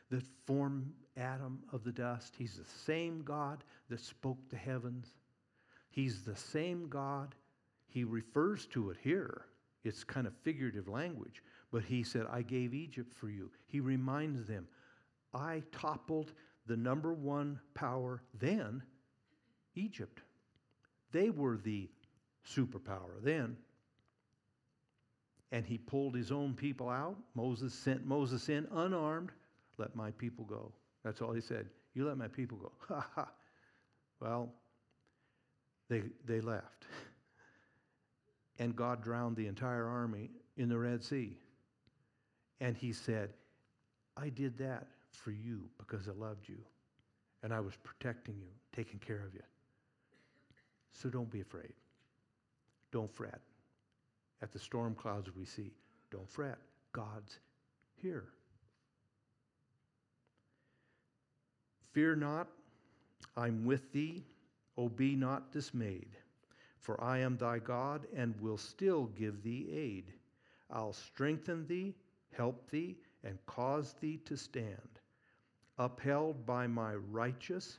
that 0.10 0.24
formed 0.46 0.92
Adam 1.18 1.60
of 1.72 1.84
the 1.84 1.92
dust. 1.92 2.34
He's 2.38 2.56
the 2.56 2.92
same 2.92 3.22
God 3.24 3.64
that 3.90 4.00
spoke 4.00 4.38
the 4.50 4.58
heavens. 4.58 5.08
He's 5.90 6.24
the 6.24 6.36
same 6.36 6.88
God. 6.90 7.36
He 7.88 8.04
refers 8.04 8.66
to 8.68 8.90
it 8.90 8.98
here. 9.02 9.46
It's 9.84 10.04
kind 10.04 10.26
of 10.26 10.34
figurative 10.44 10.88
language. 10.88 11.44
But 11.72 11.84
he 11.84 12.04
said, 12.04 12.26
I 12.32 12.42
gave 12.42 12.74
Egypt 12.74 13.14
for 13.14 13.30
you. 13.30 13.52
He 13.68 13.80
reminds 13.80 14.48
them, 14.48 14.68
I 15.34 15.64
toppled 15.72 16.34
the 16.66 16.78
number 16.78 17.14
one 17.14 17.60
power 17.74 18.22
then, 18.40 18.82
Egypt. 19.76 20.22
They 21.12 21.30
were 21.30 21.58
the 21.58 21.90
superpower 22.48 23.22
then. 23.22 23.58
And 25.52 25.66
he 25.66 25.78
pulled 25.78 26.16
his 26.16 26.32
own 26.32 26.56
people 26.56 26.90
out. 26.90 27.18
Moses 27.36 27.74
sent 27.74 28.06
Moses 28.06 28.50
in 28.50 28.68
unarmed. 28.72 29.32
Let 29.78 29.96
my 29.96 30.12
people 30.12 30.46
go. 30.46 30.72
That's 31.04 31.22
all 31.22 31.34
he 31.34 31.42
said. 31.42 31.68
You 31.94 32.08
let 32.08 32.18
my 32.18 32.28
people 32.28 32.58
go. 32.58 32.72
Ha 32.88 33.08
ha. 33.16 33.28
Well, 34.20 34.50
they, 35.90 36.04
they 36.26 36.42
left. 36.42 36.86
And 38.60 38.76
God 38.76 39.04
drowned 39.04 39.36
the 39.36 39.48
entire 39.48 39.86
army 39.86 40.30
in 40.58 40.70
the 40.70 40.78
Red 40.78 41.04
Sea. 41.04 41.38
And 42.62 42.78
he 42.78 42.94
said, 42.94 43.30
I 44.16 44.30
did 44.30 44.58
that 44.60 44.88
for 45.12 45.32
you 45.32 45.64
because 45.78 46.08
I 46.08 46.12
loved 46.12 46.48
you. 46.48 46.58
And 47.42 47.54
I 47.54 47.60
was 47.60 47.74
protecting 47.84 48.36
you, 48.40 48.48
taking 48.74 49.00
care 49.00 49.24
of 49.26 49.34
you. 49.34 49.42
So 50.94 51.10
don't 51.10 51.30
be 51.30 51.42
afraid. 51.42 51.74
Don't 52.92 53.14
fret. 53.14 53.42
At 54.42 54.52
the 54.52 54.60
storm 54.60 54.96
clouds 54.96 55.30
we 55.36 55.46
see, 55.46 55.72
don't 56.12 56.30
fret. 56.30 56.58
God's 56.94 57.40
here. 57.96 58.26
Fear 61.94 62.16
not, 62.16 62.48
I'm 63.38 63.66
with 63.66 63.92
thee. 63.92 64.24
O 64.76 64.90
be 64.90 65.16
not 65.16 65.52
dismayed, 65.52 66.18
for 66.80 67.02
I 67.04 67.20
am 67.20 67.38
thy 67.38 67.60
God 67.60 68.08
and 68.16 68.34
will 68.42 68.58
still 68.58 69.06
give 69.06 69.44
thee 69.44 69.70
aid. 69.72 70.12
I'll 70.72 70.94
strengthen 70.94 71.68
thee, 71.68 71.94
help 72.36 72.72
thee, 72.72 72.98
and 73.24 73.38
cause 73.46 73.94
thee 74.02 74.18
to 74.26 74.36
stand, 74.36 75.00
upheld 75.78 76.44
by 76.46 76.66
my 76.66 76.96
righteous, 76.96 77.78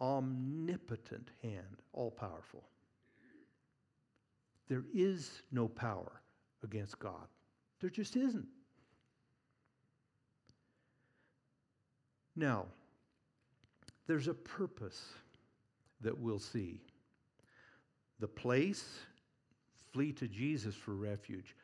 omnipotent 0.00 1.30
hand, 1.42 1.82
all 1.92 2.10
powerful. 2.10 2.64
There 4.68 4.84
is 4.92 5.42
no 5.52 5.68
power 5.68 6.20
against 6.64 6.98
God. 6.98 7.28
There 7.80 7.90
just 7.90 8.16
isn't. 8.16 8.48
Now, 12.34 12.66
there's 14.06 14.28
a 14.28 14.34
purpose 14.34 15.04
that 16.00 16.18
we'll 16.18 16.38
see. 16.38 16.80
The 18.20 18.28
place, 18.28 19.00
flee 19.92 20.12
to 20.12 20.28
Jesus 20.28 20.74
for 20.74 20.94
refuge, 20.94 21.54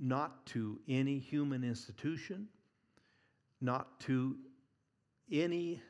not 0.00 0.44
to 0.46 0.80
any 0.88 1.18
human 1.18 1.62
institution, 1.64 2.48
not 3.60 4.00
to 4.00 4.36
any 5.30 5.80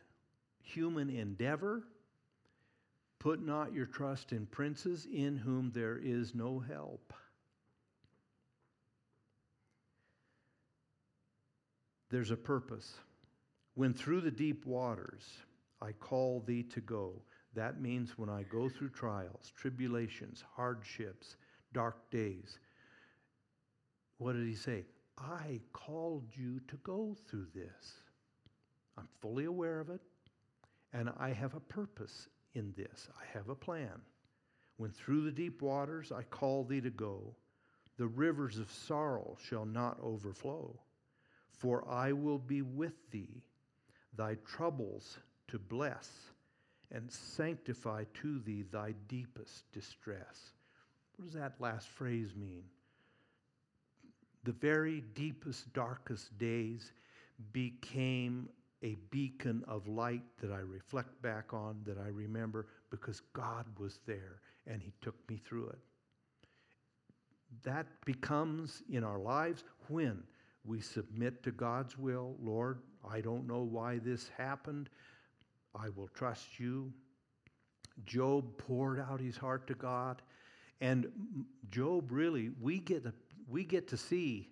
human 0.62 1.11
endeavor. 1.11 1.83
Put 3.19 3.43
not 3.45 3.73
your 3.73 3.87
trust 3.87 4.33
in 4.33 4.47
princes 4.47 5.07
in 5.11 5.37
whom 5.37 5.73
there 5.75 5.99
is 6.03 6.35
no 6.35 6.59
help. 6.59 7.12
There's 12.11 12.31
a 12.31 12.37
purpose. 12.37 12.93
When 13.75 13.95
through 13.95 14.21
the 14.21 14.31
deep 14.31 14.67
waters 14.67 15.25
I 15.85 15.92
call 15.92 16.42
thee 16.47 16.62
to 16.62 16.81
go, 16.81 17.23
that 17.55 17.81
means 17.81 18.16
when 18.16 18.31
I 18.31 18.42
go 18.44 18.68
through 18.70 18.90
trials, 18.90 19.53
tribulations, 19.55 20.42
hardships, 20.57 21.37
dark 21.75 22.11
days, 22.11 22.59
what 24.16 24.33
did 24.33 24.47
he 24.47 24.55
say? 24.55 24.85
I 25.18 25.61
called 25.73 26.25
you 26.33 26.61
to 26.68 26.77
go 26.79 27.14
through 27.29 27.49
this. 27.55 27.92
I'm 28.97 29.09
fully 29.20 29.44
aware 29.44 29.81
of 29.81 29.90
it, 29.90 30.01
and 30.92 31.11
I 31.18 31.31
have 31.31 31.55
a 31.55 31.61
purpose 31.61 32.29
in 32.55 32.73
this. 32.77 33.09
I 33.20 33.37
have 33.37 33.51
a 33.51 33.55
plan. 33.55 34.01
When 34.79 34.90
through 34.90 35.25
the 35.25 35.33
deep 35.33 35.61
waters 35.61 36.11
I 36.11 36.23
call 36.23 36.64
thee 36.64 36.81
to 36.81 36.90
go, 36.90 37.37
the 37.99 38.07
rivers 38.07 38.59
of 38.59 38.73
sorrow 38.73 39.37
shall 39.49 39.66
not 39.66 39.99
overflow. 40.03 40.81
For 41.51 41.87
I 41.88 42.12
will 42.12 42.38
be 42.38 42.62
with 42.62 42.94
thee, 43.11 43.42
thy 44.16 44.37
troubles 44.47 45.18
to 45.48 45.59
bless 45.59 46.11
and 46.92 47.11
sanctify 47.11 48.04
to 48.22 48.38
thee 48.40 48.64
thy 48.70 48.94
deepest 49.09 49.70
distress. 49.72 50.52
What 51.16 51.26
does 51.26 51.35
that 51.35 51.61
last 51.61 51.88
phrase 51.88 52.35
mean? 52.37 52.64
The 54.44 54.52
very 54.52 55.02
deepest, 55.14 55.72
darkest 55.72 56.37
days 56.38 56.92
became 57.52 58.48
a 58.83 58.96
beacon 59.11 59.64
of 59.66 59.88
light 59.88 60.22
that 60.40 60.52
I 60.52 60.59
reflect 60.59 61.20
back 61.22 61.54
on, 61.54 61.80
that 61.87 61.98
I 61.98 62.09
remember, 62.09 62.66
because 62.90 63.22
God 63.33 63.64
was 63.78 64.00
there 64.07 64.40
and 64.66 64.83
He 64.83 64.92
took 65.00 65.16
me 65.28 65.40
through 65.44 65.68
it. 65.68 65.78
That 67.62 67.87
becomes 68.04 68.83
in 68.90 69.04
our 69.04 69.18
lives 69.18 69.64
when 69.88 70.22
we 70.64 70.80
submit 70.80 71.42
to 71.44 71.50
God's 71.50 71.96
will. 71.96 72.37
Lord, 72.42 72.80
I 73.09 73.20
don't 73.20 73.46
know 73.46 73.62
why 73.62 73.98
this 73.98 74.30
happened. 74.37 74.90
I 75.74 75.88
will 75.94 76.08
trust 76.08 76.58
you. 76.58 76.92
Job 78.04 78.56
poured 78.58 79.00
out 79.00 79.20
his 79.20 79.37
heart 79.37 79.66
to 79.68 79.74
God. 79.74 80.22
And 80.80 81.06
Job 81.70 82.10
really, 82.10 82.50
we 82.60 82.78
get, 82.78 83.04
to, 83.04 83.12
we 83.48 83.64
get 83.64 83.88
to 83.88 83.96
see 83.96 84.50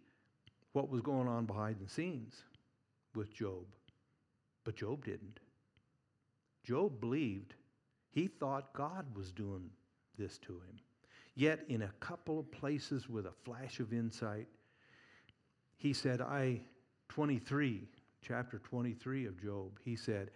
what 0.73 0.89
was 0.89 1.01
going 1.01 1.29
on 1.29 1.47
behind 1.47 1.77
the 1.81 1.89
scenes 1.89 2.43
with 3.15 3.33
Job. 3.35 3.65
But 4.65 4.77
Job 4.77 5.05
didn't. 5.05 5.41
Job 6.65 7.01
believed. 7.01 7.55
He 8.11 8.29
thought 8.29 8.73
God 8.73 9.07
was 9.17 9.33
doing 9.33 9.71
this 10.19 10.39
to 10.39 10.53
him. 10.53 10.81
Yet, 11.35 11.65
in 11.69 11.83
a 11.83 11.93
couple 12.01 12.39
of 12.39 12.51
places 12.53 13.09
with 13.09 13.27
a 13.27 13.33
flash 13.45 13.81
of 13.81 13.93
insight, 13.93 14.47
he 15.79 15.93
said, 15.93 16.21
I, 16.21 16.61
23, 17.09 17.89
chapter 18.21 18.59
23 18.59 19.27
of 19.27 19.43
Job, 19.43 19.79
he 19.83 19.97
said, 19.97 20.31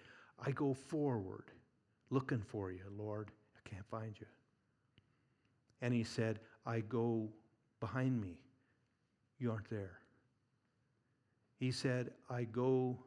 I 0.45 0.51
go 0.51 0.75
forward 0.75 1.45
looking 2.11 2.43
for 2.43 2.71
you, 2.71 2.83
Lord. 2.97 3.31
I 3.57 3.69
can't 3.69 3.87
find 3.87 4.15
you. 4.19 4.27
And 5.83 5.93
he 5.93 6.05
said, 6.05 6.41
I 6.65 6.81
go 6.81 7.29
behind 7.81 8.21
me. 8.21 8.39
You 9.39 9.51
aren't 9.53 9.69
there. 9.69 10.01
He 11.59 11.71
said, 11.71 12.11
I 12.31 12.45
go 12.45 12.99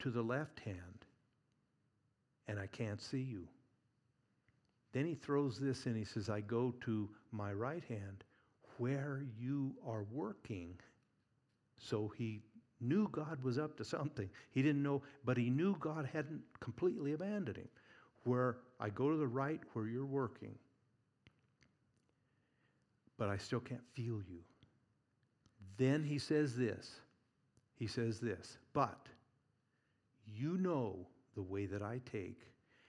to 0.00 0.10
the 0.10 0.22
left 0.22 0.60
hand 0.60 1.04
and 2.46 2.58
I 2.58 2.66
can't 2.66 3.00
see 3.00 3.20
you. 3.20 3.46
Then 4.92 5.04
he 5.04 5.14
throws 5.14 5.58
this 5.58 5.86
in. 5.86 5.94
He 5.94 6.04
says, 6.04 6.30
I 6.30 6.40
go 6.40 6.74
to 6.82 7.08
my 7.30 7.52
right 7.52 7.84
hand 7.88 8.24
where 8.78 9.24
you 9.38 9.74
are 9.86 10.04
working. 10.10 10.74
So 11.76 12.12
he 12.16 12.40
knew 12.80 13.08
God 13.10 13.42
was 13.42 13.58
up 13.58 13.76
to 13.78 13.84
something. 13.84 14.28
He 14.50 14.62
didn't 14.62 14.82
know, 14.82 15.02
but 15.24 15.36
he 15.36 15.50
knew 15.50 15.76
God 15.80 16.08
hadn't 16.12 16.42
completely 16.60 17.12
abandoned 17.12 17.56
him. 17.56 17.68
Where 18.24 18.58
I 18.78 18.90
go 18.90 19.10
to 19.10 19.16
the 19.16 19.26
right 19.26 19.60
where 19.72 19.86
you're 19.86 20.04
working, 20.04 20.54
but 23.16 23.28
I 23.28 23.36
still 23.36 23.60
can't 23.60 23.86
feel 23.94 24.20
you. 24.28 24.40
Then 25.76 26.02
he 26.02 26.18
says 26.18 26.56
this. 26.56 27.00
He 27.76 27.86
says 27.86 28.18
this, 28.18 28.58
but 28.72 29.06
you 30.26 30.58
know 30.58 31.06
the 31.36 31.42
way 31.42 31.66
that 31.66 31.80
I 31.80 32.00
take, 32.10 32.40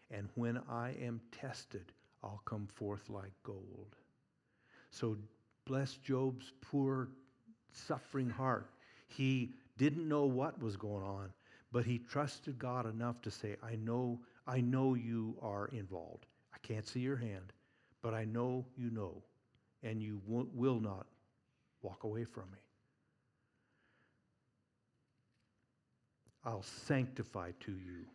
and 0.09 0.27
when 0.33 0.59
I 0.67 0.95
am 0.99 1.21
tested, 1.31 1.91
I'll 2.23 2.41
come 2.45 2.67
forth 2.73 3.07
like 3.07 3.33
gold. 3.43 3.95
So 4.89 5.15
bless 5.65 5.93
Job's 5.97 6.51
poor, 6.61 7.09
suffering 7.71 8.29
heart. 8.29 8.71
He 9.07 9.53
didn't 9.79 10.07
know 10.07 10.25
what 10.25 10.61
was 10.61 10.75
going 10.75 11.03
on, 11.03 11.31
but 11.71 11.85
he 11.85 11.97
trusted 11.97 12.59
God 12.59 12.85
enough 12.85 13.21
to 13.21 13.31
say, 13.31 13.55
I 13.63 13.75
know, 13.77 14.19
I 14.45 14.59
know 14.59 14.93
you 14.93 15.35
are 15.41 15.67
involved. 15.69 16.25
I 16.53 16.57
can't 16.61 16.85
see 16.85 16.99
your 16.99 17.15
hand, 17.15 17.53
but 18.03 18.13
I 18.13 18.25
know 18.25 18.65
you 18.77 18.91
know, 18.91 19.23
and 19.81 20.03
you 20.03 20.21
will 20.27 20.79
not 20.79 21.07
walk 21.81 22.03
away 22.03 22.25
from 22.25 22.43
me. 22.51 22.59
I'll 26.43 26.63
sanctify 26.63 27.51
to 27.61 27.71
you. 27.71 28.05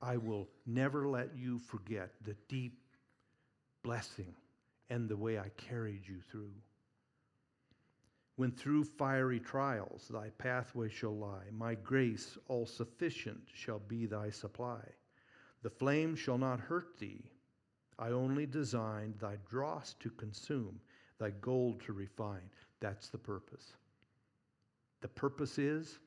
I 0.00 0.16
will 0.18 0.46
never 0.66 1.08
let 1.08 1.30
you 1.36 1.58
forget 1.58 2.10
the 2.24 2.36
deep 2.48 2.78
blessing 3.82 4.34
and 4.88 5.08
the 5.08 5.16
way 5.16 5.38
I 5.38 5.48
carried 5.56 6.02
you 6.06 6.20
through. 6.30 6.52
When 8.36 8.52
through 8.52 8.84
fiery 8.84 9.40
trials 9.40 10.08
thy 10.08 10.28
pathway 10.36 10.90
shall 10.90 11.16
lie, 11.16 11.44
my 11.52 11.74
grace 11.74 12.36
all 12.48 12.66
sufficient 12.66 13.40
shall 13.52 13.78
be 13.78 14.04
thy 14.04 14.30
supply. 14.30 14.82
The 15.62 15.70
flame 15.70 16.14
shall 16.14 16.36
not 16.36 16.60
hurt 16.60 16.98
thee. 16.98 17.24
I 17.98 18.10
only 18.10 18.44
designed 18.44 19.14
thy 19.18 19.36
dross 19.48 19.94
to 20.00 20.10
consume, 20.10 20.78
thy 21.18 21.30
gold 21.40 21.80
to 21.86 21.94
refine. 21.94 22.50
That's 22.80 23.08
the 23.08 23.18
purpose. 23.18 23.72
The 25.00 25.08
purpose 25.08 25.58
is 25.58 25.98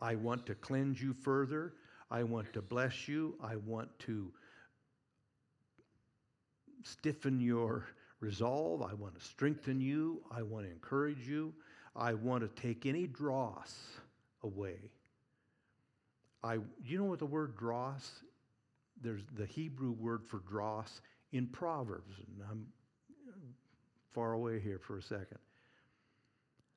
I 0.00 0.16
want 0.16 0.44
to 0.46 0.54
cleanse 0.56 1.00
you 1.00 1.12
further. 1.12 1.74
I 2.10 2.24
want 2.24 2.52
to 2.52 2.62
bless 2.62 3.06
you. 3.06 3.36
I 3.40 3.56
want 3.56 3.88
to 4.00 4.32
stiffen 6.82 7.40
your 7.40 7.86
resolve. 8.24 8.82
I 8.82 8.94
want 8.94 9.18
to 9.18 9.24
strengthen 9.24 9.80
you. 9.80 10.22
I 10.30 10.42
want 10.42 10.66
to 10.66 10.72
encourage 10.72 11.28
you. 11.28 11.52
I 11.94 12.14
want 12.14 12.42
to 12.42 12.60
take 12.60 12.86
any 12.86 13.06
dross 13.06 13.76
away. 14.42 14.78
I, 16.42 16.58
you 16.84 16.98
know 16.98 17.04
what 17.04 17.18
the 17.18 17.26
word 17.26 17.56
dross? 17.56 18.10
There's 19.00 19.22
the 19.36 19.46
Hebrew 19.46 19.92
word 19.92 20.24
for 20.26 20.38
dross 20.40 21.00
in 21.32 21.46
Proverbs, 21.46 22.14
and 22.18 22.46
I'm 22.50 22.66
far 24.12 24.32
away 24.32 24.60
here 24.60 24.78
for 24.78 24.98
a 24.98 25.02
second. 25.02 25.38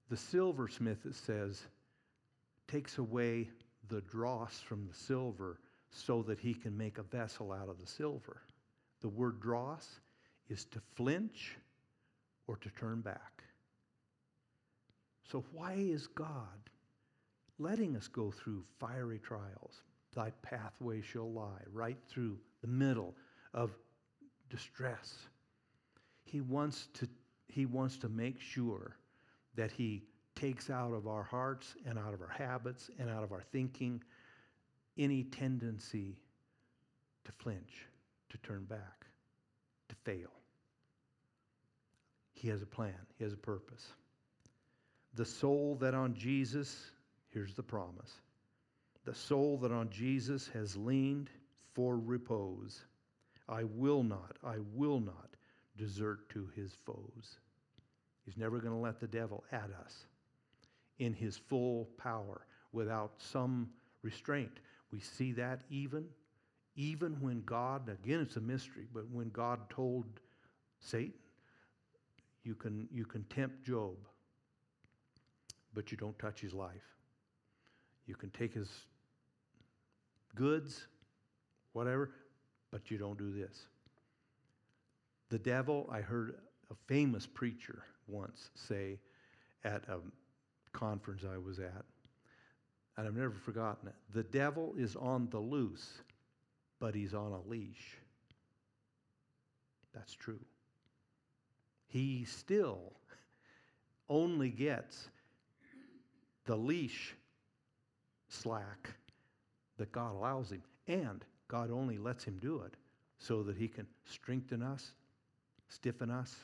The 0.10 0.18
silversmith, 0.18 1.06
it 1.06 1.16
says, 1.16 1.62
takes 2.68 2.98
away 2.98 3.50
the 3.90 4.02
dross 4.02 4.60
from 4.60 4.88
the 4.88 4.94
silver 4.94 5.60
so 5.92 6.22
that 6.24 6.40
he 6.40 6.54
can 6.54 6.78
make 6.78 6.98
a 6.98 7.04
vessel 7.04 7.52
out 7.52 7.70
of 7.70 7.80
the 7.80 7.88
silver. 7.88 8.42
The 9.02 9.10
word 9.10 9.40
dross 9.42 10.00
is 10.50 10.66
to 10.66 10.82
flinch 10.96 11.58
or 12.48 12.58
to 12.58 12.70
turn 12.72 13.02
back. 13.02 13.44
So, 15.32 15.44
why 15.52 15.74
is 15.74 16.08
God 16.08 16.70
letting 17.60 17.96
us 17.96 18.08
go 18.08 18.32
through 18.32 18.64
fiery 18.80 19.20
trials? 19.20 19.82
Thy 20.16 20.32
pathway 20.42 21.02
shall 21.02 21.32
lie 21.32 21.62
right 21.72 21.98
through 22.08 22.38
the 22.62 22.68
middle 22.68 23.14
of 23.54 23.72
distress. 24.50 25.16
He 26.24 26.42
wants 26.42 26.88
to, 26.96 27.08
he 27.48 27.66
wants 27.66 27.98
to 27.98 28.10
make 28.10 28.40
sure 28.40 28.98
that 29.56 29.72
He 29.72 30.04
takes 30.36 30.70
out 30.70 30.94
of 30.94 31.08
our 31.08 31.24
hearts 31.24 31.76
and 31.86 31.98
out 31.98 32.14
of 32.14 32.22
our 32.22 32.30
habits 32.30 32.90
and 33.00 33.10
out 33.10 33.24
of 33.24 33.32
our 33.32 33.44
thinking 33.52 34.02
any 34.98 35.24
tendency 35.24 36.16
to 37.26 37.32
flinch, 37.34 37.86
to 38.30 38.38
turn 38.38 38.64
back, 38.66 39.06
to 39.90 39.96
fail. 40.04 40.37
He 42.38 42.50
has 42.50 42.62
a 42.62 42.68
plan, 42.68 42.94
He 43.18 43.24
has 43.24 43.34
a 43.34 43.38
purpose. 43.38 43.94
The 45.16 45.26
soul 45.26 45.76
that 45.82 45.96
on 45.96 46.14
Jesus, 46.14 46.92
here's 47.30 47.56
the 47.56 47.64
promise 47.64 48.22
the 49.06 49.16
soul 49.16 49.58
that 49.58 49.72
on 49.72 49.90
Jesus 49.90 50.50
has 50.54 50.76
leaned 50.76 51.30
for 51.74 51.98
repose, 51.98 52.84
I 53.48 53.64
will 53.64 54.04
not, 54.04 54.36
I 54.44 54.58
will 54.74 55.00
not 55.00 55.30
desert 55.78 56.30
to 56.32 56.50
his 56.56 56.74
foes. 56.86 57.40
He's 58.26 58.36
never 58.36 58.60
going 58.60 58.74
to 58.74 58.80
let 58.80 59.00
the 59.00 59.08
devil 59.08 59.46
at 59.54 59.70
us 59.82 60.06
in 61.00 61.14
his 61.14 61.38
full 61.38 61.88
power 61.98 62.42
without 62.74 63.14
some 63.18 63.70
restraint. 64.02 64.60
We 64.92 65.00
see 65.00 65.32
that 65.34 65.62
even 65.70 66.06
even 66.76 67.14
when 67.20 67.42
God, 67.42 67.90
again 67.90 68.20
it's 68.20 68.36
a 68.36 68.42
mystery, 68.42 68.88
but 68.94 69.10
when 69.10 69.30
God 69.30 69.70
told 69.70 70.06
Satan, 70.80 71.14
you 72.48 72.56
can, 72.56 72.88
you 72.94 73.04
can 73.04 73.26
tempt 73.26 73.66
Job, 73.66 73.98
but 75.74 75.92
you 75.92 75.98
don't 75.98 76.18
touch 76.18 76.40
his 76.40 76.54
life. 76.54 76.96
You 78.06 78.16
can 78.16 78.30
take 78.30 78.54
his 78.54 78.70
goods, 80.34 80.88
whatever, 81.74 82.10
but 82.72 82.90
you 82.90 82.98
don't 82.98 83.18
do 83.18 83.34
this. 83.34 83.68
The 85.30 85.38
devil, 85.38 85.90
I 85.92 86.00
heard 86.00 86.36
a 86.72 86.76
famous 86.88 87.28
preacher 87.28 87.84
once 88.08 88.50
say 88.56 88.98
at 89.66 89.84
a 89.90 89.98
conference 90.72 91.24
I 91.30 91.38
was 91.38 91.60
at, 91.60 91.84
and 92.96 93.08
I've 93.08 93.16
never 93.16 93.36
forgotten 93.44 93.90
it. 93.90 93.96
The 94.14 94.24
devil 94.24 94.74
is 94.78 94.96
on 94.96 95.28
the 95.32 95.40
loose, 95.40 96.02
but 96.80 96.96
he's 96.96 97.14
on 97.14 97.34
a 97.34 97.42
leash. 97.50 97.98
That's 99.94 100.14
true 100.14 100.40
he 101.88 102.26
still 102.26 102.94
only 104.10 104.50
gets 104.50 105.10
the 106.46 106.56
leash 106.56 107.16
slack 108.30 108.92
that 109.78 109.92
God 109.92 110.14
allows 110.14 110.52
him. 110.52 110.64
And 110.88 111.24
God 111.48 111.72
only 111.72 111.98
lets 111.98 112.24
him 112.24 112.38
do 112.42 112.62
it 112.66 112.74
so 113.18 113.44
that 113.44 113.58
he 113.58 113.68
can 113.68 113.88
strengthen 114.06 114.62
us, 114.62 114.92
stiffen 115.70 116.10
us, 116.10 116.36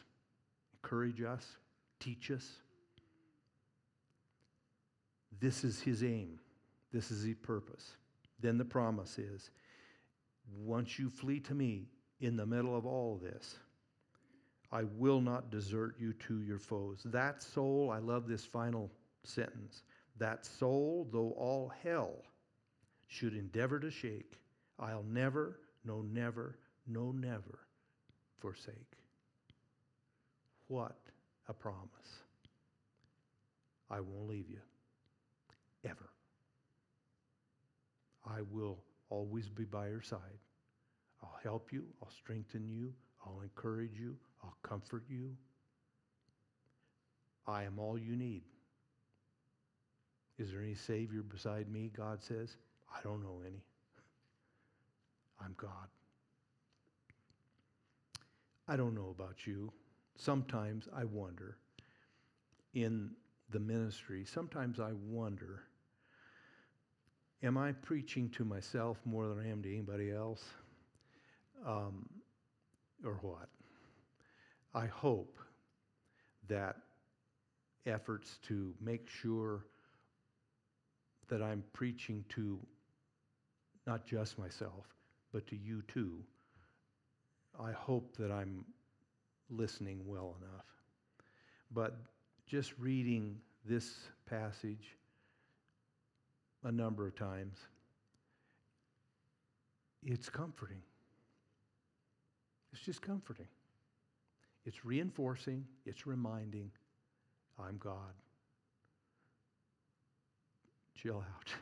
encourage 0.73 1.21
us, 1.21 1.45
teach 1.99 2.31
us. 2.31 2.47
This 5.39 5.63
is 5.63 5.81
his 5.81 6.03
aim. 6.03 6.39
This 6.91 7.11
is 7.11 7.23
his 7.23 7.35
purpose. 7.35 7.95
Then 8.39 8.57
the 8.57 8.65
promise 8.65 9.17
is 9.17 9.49
once 10.57 10.99
you 10.99 11.09
flee 11.09 11.39
to 11.41 11.53
me 11.53 11.87
in 12.19 12.35
the 12.35 12.45
middle 12.45 12.77
of 12.77 12.85
all 12.85 13.19
this, 13.21 13.55
I 14.73 14.85
will 14.97 15.21
not 15.21 15.51
desert 15.51 15.95
you 15.99 16.13
to 16.27 16.41
your 16.41 16.57
foes. 16.57 17.01
That 17.05 17.43
soul, 17.43 17.91
I 17.91 17.99
love 17.99 18.27
this 18.27 18.43
final 18.43 18.89
sentence. 19.23 19.83
That 20.17 20.43
soul, 20.47 21.07
though 21.11 21.35
all 21.37 21.71
hell 21.83 22.23
should 23.07 23.35
endeavor 23.35 23.79
to 23.79 23.91
shake, 23.91 24.39
I'll 24.79 25.05
never, 25.07 25.59
no, 25.85 26.01
never, 26.01 26.57
no, 26.87 27.11
never 27.11 27.59
forsake. 28.39 28.97
What 30.69 30.97
a 31.47 31.53
promise. 31.53 32.23
I 33.91 33.99
won't 33.99 34.27
leave 34.27 34.49
you, 34.49 34.59
ever. 35.85 36.09
I 38.25 38.41
will 38.51 38.79
always 39.11 39.49
be 39.49 39.65
by 39.65 39.89
your 39.89 40.01
side. 40.01 40.19
I'll 41.21 41.39
help 41.43 41.71
you, 41.71 41.83
I'll 42.01 42.09
strengthen 42.09 42.67
you, 42.67 42.91
I'll 43.25 43.41
encourage 43.41 43.99
you, 43.99 44.15
I'll 44.43 44.57
comfort 44.63 45.03
you. 45.09 45.35
I 47.47 47.63
am 47.63 47.79
all 47.79 47.97
you 47.97 48.15
need. 48.15 48.43
Is 50.37 50.51
there 50.51 50.61
any 50.61 50.75
Savior 50.75 51.21
beside 51.21 51.69
me? 51.69 51.91
God 51.95 52.21
says. 52.21 52.57
I 52.93 53.01
don't 53.03 53.21
know 53.21 53.41
any. 53.45 53.63
I'm 55.43 55.55
God. 55.57 55.87
I 58.67 58.75
don't 58.77 58.95
know 58.95 59.13
about 59.17 59.45
you. 59.45 59.71
Sometimes 60.15 60.87
I 60.95 61.03
wonder 61.03 61.57
in 62.73 63.11
the 63.49 63.59
ministry, 63.59 64.25
sometimes 64.25 64.79
I 64.79 64.91
wonder 64.93 65.63
am 67.43 67.57
I 67.57 67.73
preaching 67.73 68.29
to 68.29 68.45
myself 68.45 68.97
more 69.05 69.27
than 69.27 69.39
I 69.39 69.49
am 69.49 69.61
to 69.63 69.69
anybody 69.69 70.11
else? 70.11 70.43
Um, 71.67 72.07
or 73.03 73.19
what? 73.21 73.49
I 74.73 74.85
hope 74.87 75.37
that 76.47 76.77
efforts 77.85 78.39
to 78.47 78.73
make 78.81 79.09
sure 79.09 79.65
that 81.29 81.41
I'm 81.41 81.63
preaching 81.73 82.23
to 82.29 82.59
not 83.85 84.05
just 84.05 84.39
myself, 84.39 84.85
but 85.31 85.45
to 85.47 85.55
you 85.55 85.83
too. 85.87 86.19
I 87.59 87.71
hope 87.71 88.15
that 88.17 88.31
I'm 88.31 88.65
listening 89.49 90.01
well 90.05 90.35
enough. 90.41 90.65
But 91.71 91.95
just 92.47 92.73
reading 92.79 93.37
this 93.65 93.95
passage 94.29 94.97
a 96.63 96.71
number 96.71 97.07
of 97.07 97.15
times, 97.15 97.57
it's 100.05 100.29
comforting. 100.29 100.81
It's 102.73 102.81
just 102.81 103.01
comforting. 103.01 103.47
It's 104.65 104.83
reinforcing, 104.83 105.65
it's 105.85 106.07
reminding 106.07 106.71
I'm 107.59 107.77
God. 107.77 108.13
Chill 110.95 111.17
out. 111.17 111.53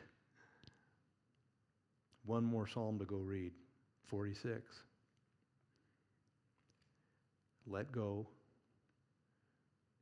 One 2.24 2.44
more 2.44 2.66
psalm 2.66 2.98
to 2.98 3.04
go 3.04 3.16
read 3.16 3.52
46. 4.06 4.62
Let 7.66 7.92
go 7.92 8.26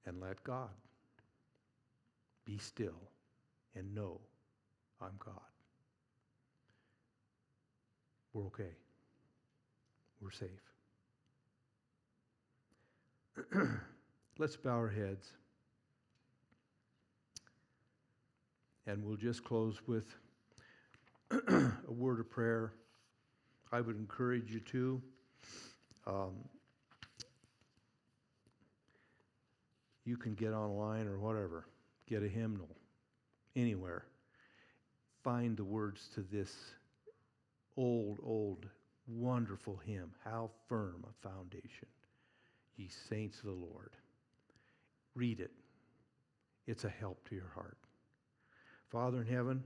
and 0.06 0.20
let 0.20 0.42
God. 0.44 0.70
Be 2.44 2.58
still 2.58 3.00
and 3.74 3.94
know 3.94 4.20
I'm 5.00 5.12
God. 5.18 5.34
We're 8.32 8.46
okay. 8.46 8.76
We're 10.20 10.30
safe. 10.30 10.69
Let's 14.38 14.57
bow 14.57 14.70
our 14.70 14.88
heads. 14.88 15.26
And 18.86 19.05
we'll 19.05 19.16
just 19.16 19.45
close 19.45 19.76
with 19.86 20.14
a 21.30 21.72
word 21.93 22.20
of 22.20 22.30
prayer. 22.30 22.72
I 23.72 23.80
would 23.80 23.97
encourage 23.97 24.51
you 24.51 24.61
to. 24.61 25.03
Um, 26.07 26.32
you 30.05 30.16
can 30.16 30.34
get 30.34 30.53
online 30.53 31.07
or 31.07 31.18
whatever, 31.18 31.66
get 32.09 32.22
a 32.22 32.28
hymnal 32.28 32.76
anywhere. 33.55 34.05
Find 35.22 35.57
the 35.57 35.64
words 35.64 36.09
to 36.14 36.22
this 36.22 36.53
old, 37.76 38.18
old, 38.22 38.66
wonderful 39.07 39.80
hymn. 39.84 40.11
How 40.24 40.51
firm 40.68 41.05
a 41.05 41.28
foundation, 41.28 41.88
ye 42.76 42.88
saints 43.08 43.38
of 43.38 43.44
the 43.44 43.50
Lord. 43.52 43.90
Read 45.14 45.40
it, 45.40 45.50
it's 46.66 46.84
a 46.84 46.88
help 46.88 47.28
to 47.28 47.34
your 47.34 47.50
heart. 47.54 47.78
Father 48.90 49.20
in 49.20 49.26
heaven, 49.26 49.62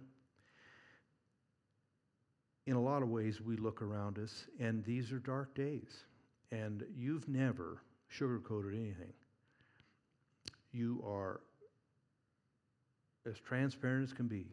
in 2.66 2.76
a 2.76 2.80
lot 2.80 3.02
of 3.02 3.08
ways, 3.08 3.40
we 3.40 3.56
look 3.56 3.82
around 3.82 4.18
us, 4.18 4.46
and 4.58 4.84
these 4.84 5.12
are 5.12 5.18
dark 5.18 5.54
days. 5.54 6.04
And 6.50 6.84
you've 6.96 7.28
never 7.28 7.82
sugarcoated 8.18 8.74
anything. 8.74 9.12
You 10.72 11.02
are 11.06 11.40
as 13.26 13.38
transparent 13.38 14.04
as 14.04 14.12
can 14.12 14.28
be. 14.28 14.46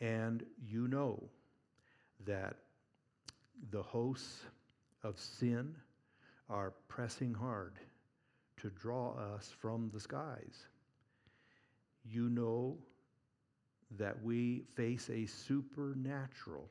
And 0.00 0.44
you 0.64 0.88
know 0.88 1.22
that 2.26 2.56
the 3.70 3.82
hosts 3.82 4.40
of 5.02 5.18
sin 5.18 5.74
are 6.48 6.72
pressing 6.88 7.34
hard 7.34 7.74
to 8.56 8.70
draw 8.70 9.12
us 9.34 9.50
from 9.60 9.90
the 9.92 10.00
skies. 10.00 10.66
You 12.04 12.28
know 12.28 12.78
that 13.96 14.22
we 14.22 14.64
face 14.74 15.08
a 15.10 15.26
supernatural 15.26 16.68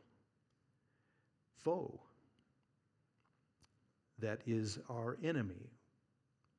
foe 1.56 2.00
that 4.20 4.42
is 4.48 4.80
our 4.90 5.18
enemy, 5.24 5.70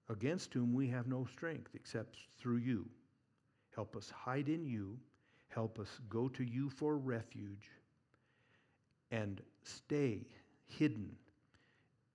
against 0.09 0.55
whom 0.55 0.73
we 0.73 0.89
have 0.89 1.07
no 1.07 1.25
strength 1.25 1.73
except 1.75 2.17
through 2.39 2.57
you. 2.57 2.89
Help 3.75 3.97
us 3.97 4.11
hide 4.11 4.49
in 4.49 4.65
you. 4.65 4.97
Help 5.49 5.79
us 5.79 6.01
go 6.09 6.29
to 6.29 6.45
you 6.45 6.71
for 6.71 6.97
refuge 6.97 7.71
and 9.11 9.41
stay 9.63 10.27
hidden 10.67 11.11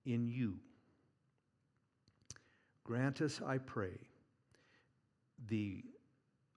in 0.06 0.28
you. 0.28 0.56
Grant 2.84 3.22
us, 3.22 3.40
I 3.44 3.58
pray, 3.58 3.98
the 5.48 5.82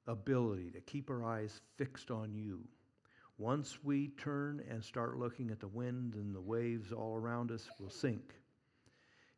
ability 0.08 0.72
to 0.72 0.82
keep 0.82 1.10
our 1.10 1.24
eyes 1.24 1.62
fixed 1.78 2.12
on 2.12 2.34
you. 2.34 2.60
Once 3.38 3.78
we 3.84 4.10
turn 4.10 4.62
and 4.70 4.84
start 4.84 5.18
looking 5.18 5.52
at 5.52 5.60
the 5.60 5.68
wind 5.68 6.16
and 6.16 6.36
the 6.36 6.42
waves 6.42 6.92
all 6.92 7.16
around 7.16 7.52
us, 7.52 7.70
we'll 7.80 7.90
sink. 7.90 8.34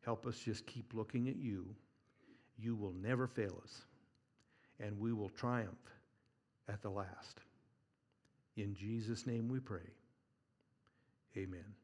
Help 0.04 0.26
us 0.26 0.38
just 0.38 0.66
keep 0.66 0.92
looking 0.94 1.28
at 1.28 1.36
you. 1.36 1.66
You 2.58 2.74
will 2.74 2.94
never 2.94 3.26
fail 3.26 3.60
us, 3.62 3.82
and 4.80 4.98
we 4.98 5.12
will 5.12 5.28
triumph 5.28 5.94
at 6.68 6.82
the 6.82 6.90
last. 6.90 7.40
In 8.56 8.74
Jesus' 8.74 9.26
name 9.26 9.48
we 9.48 9.60
pray. 9.60 9.88
Amen. 11.36 11.79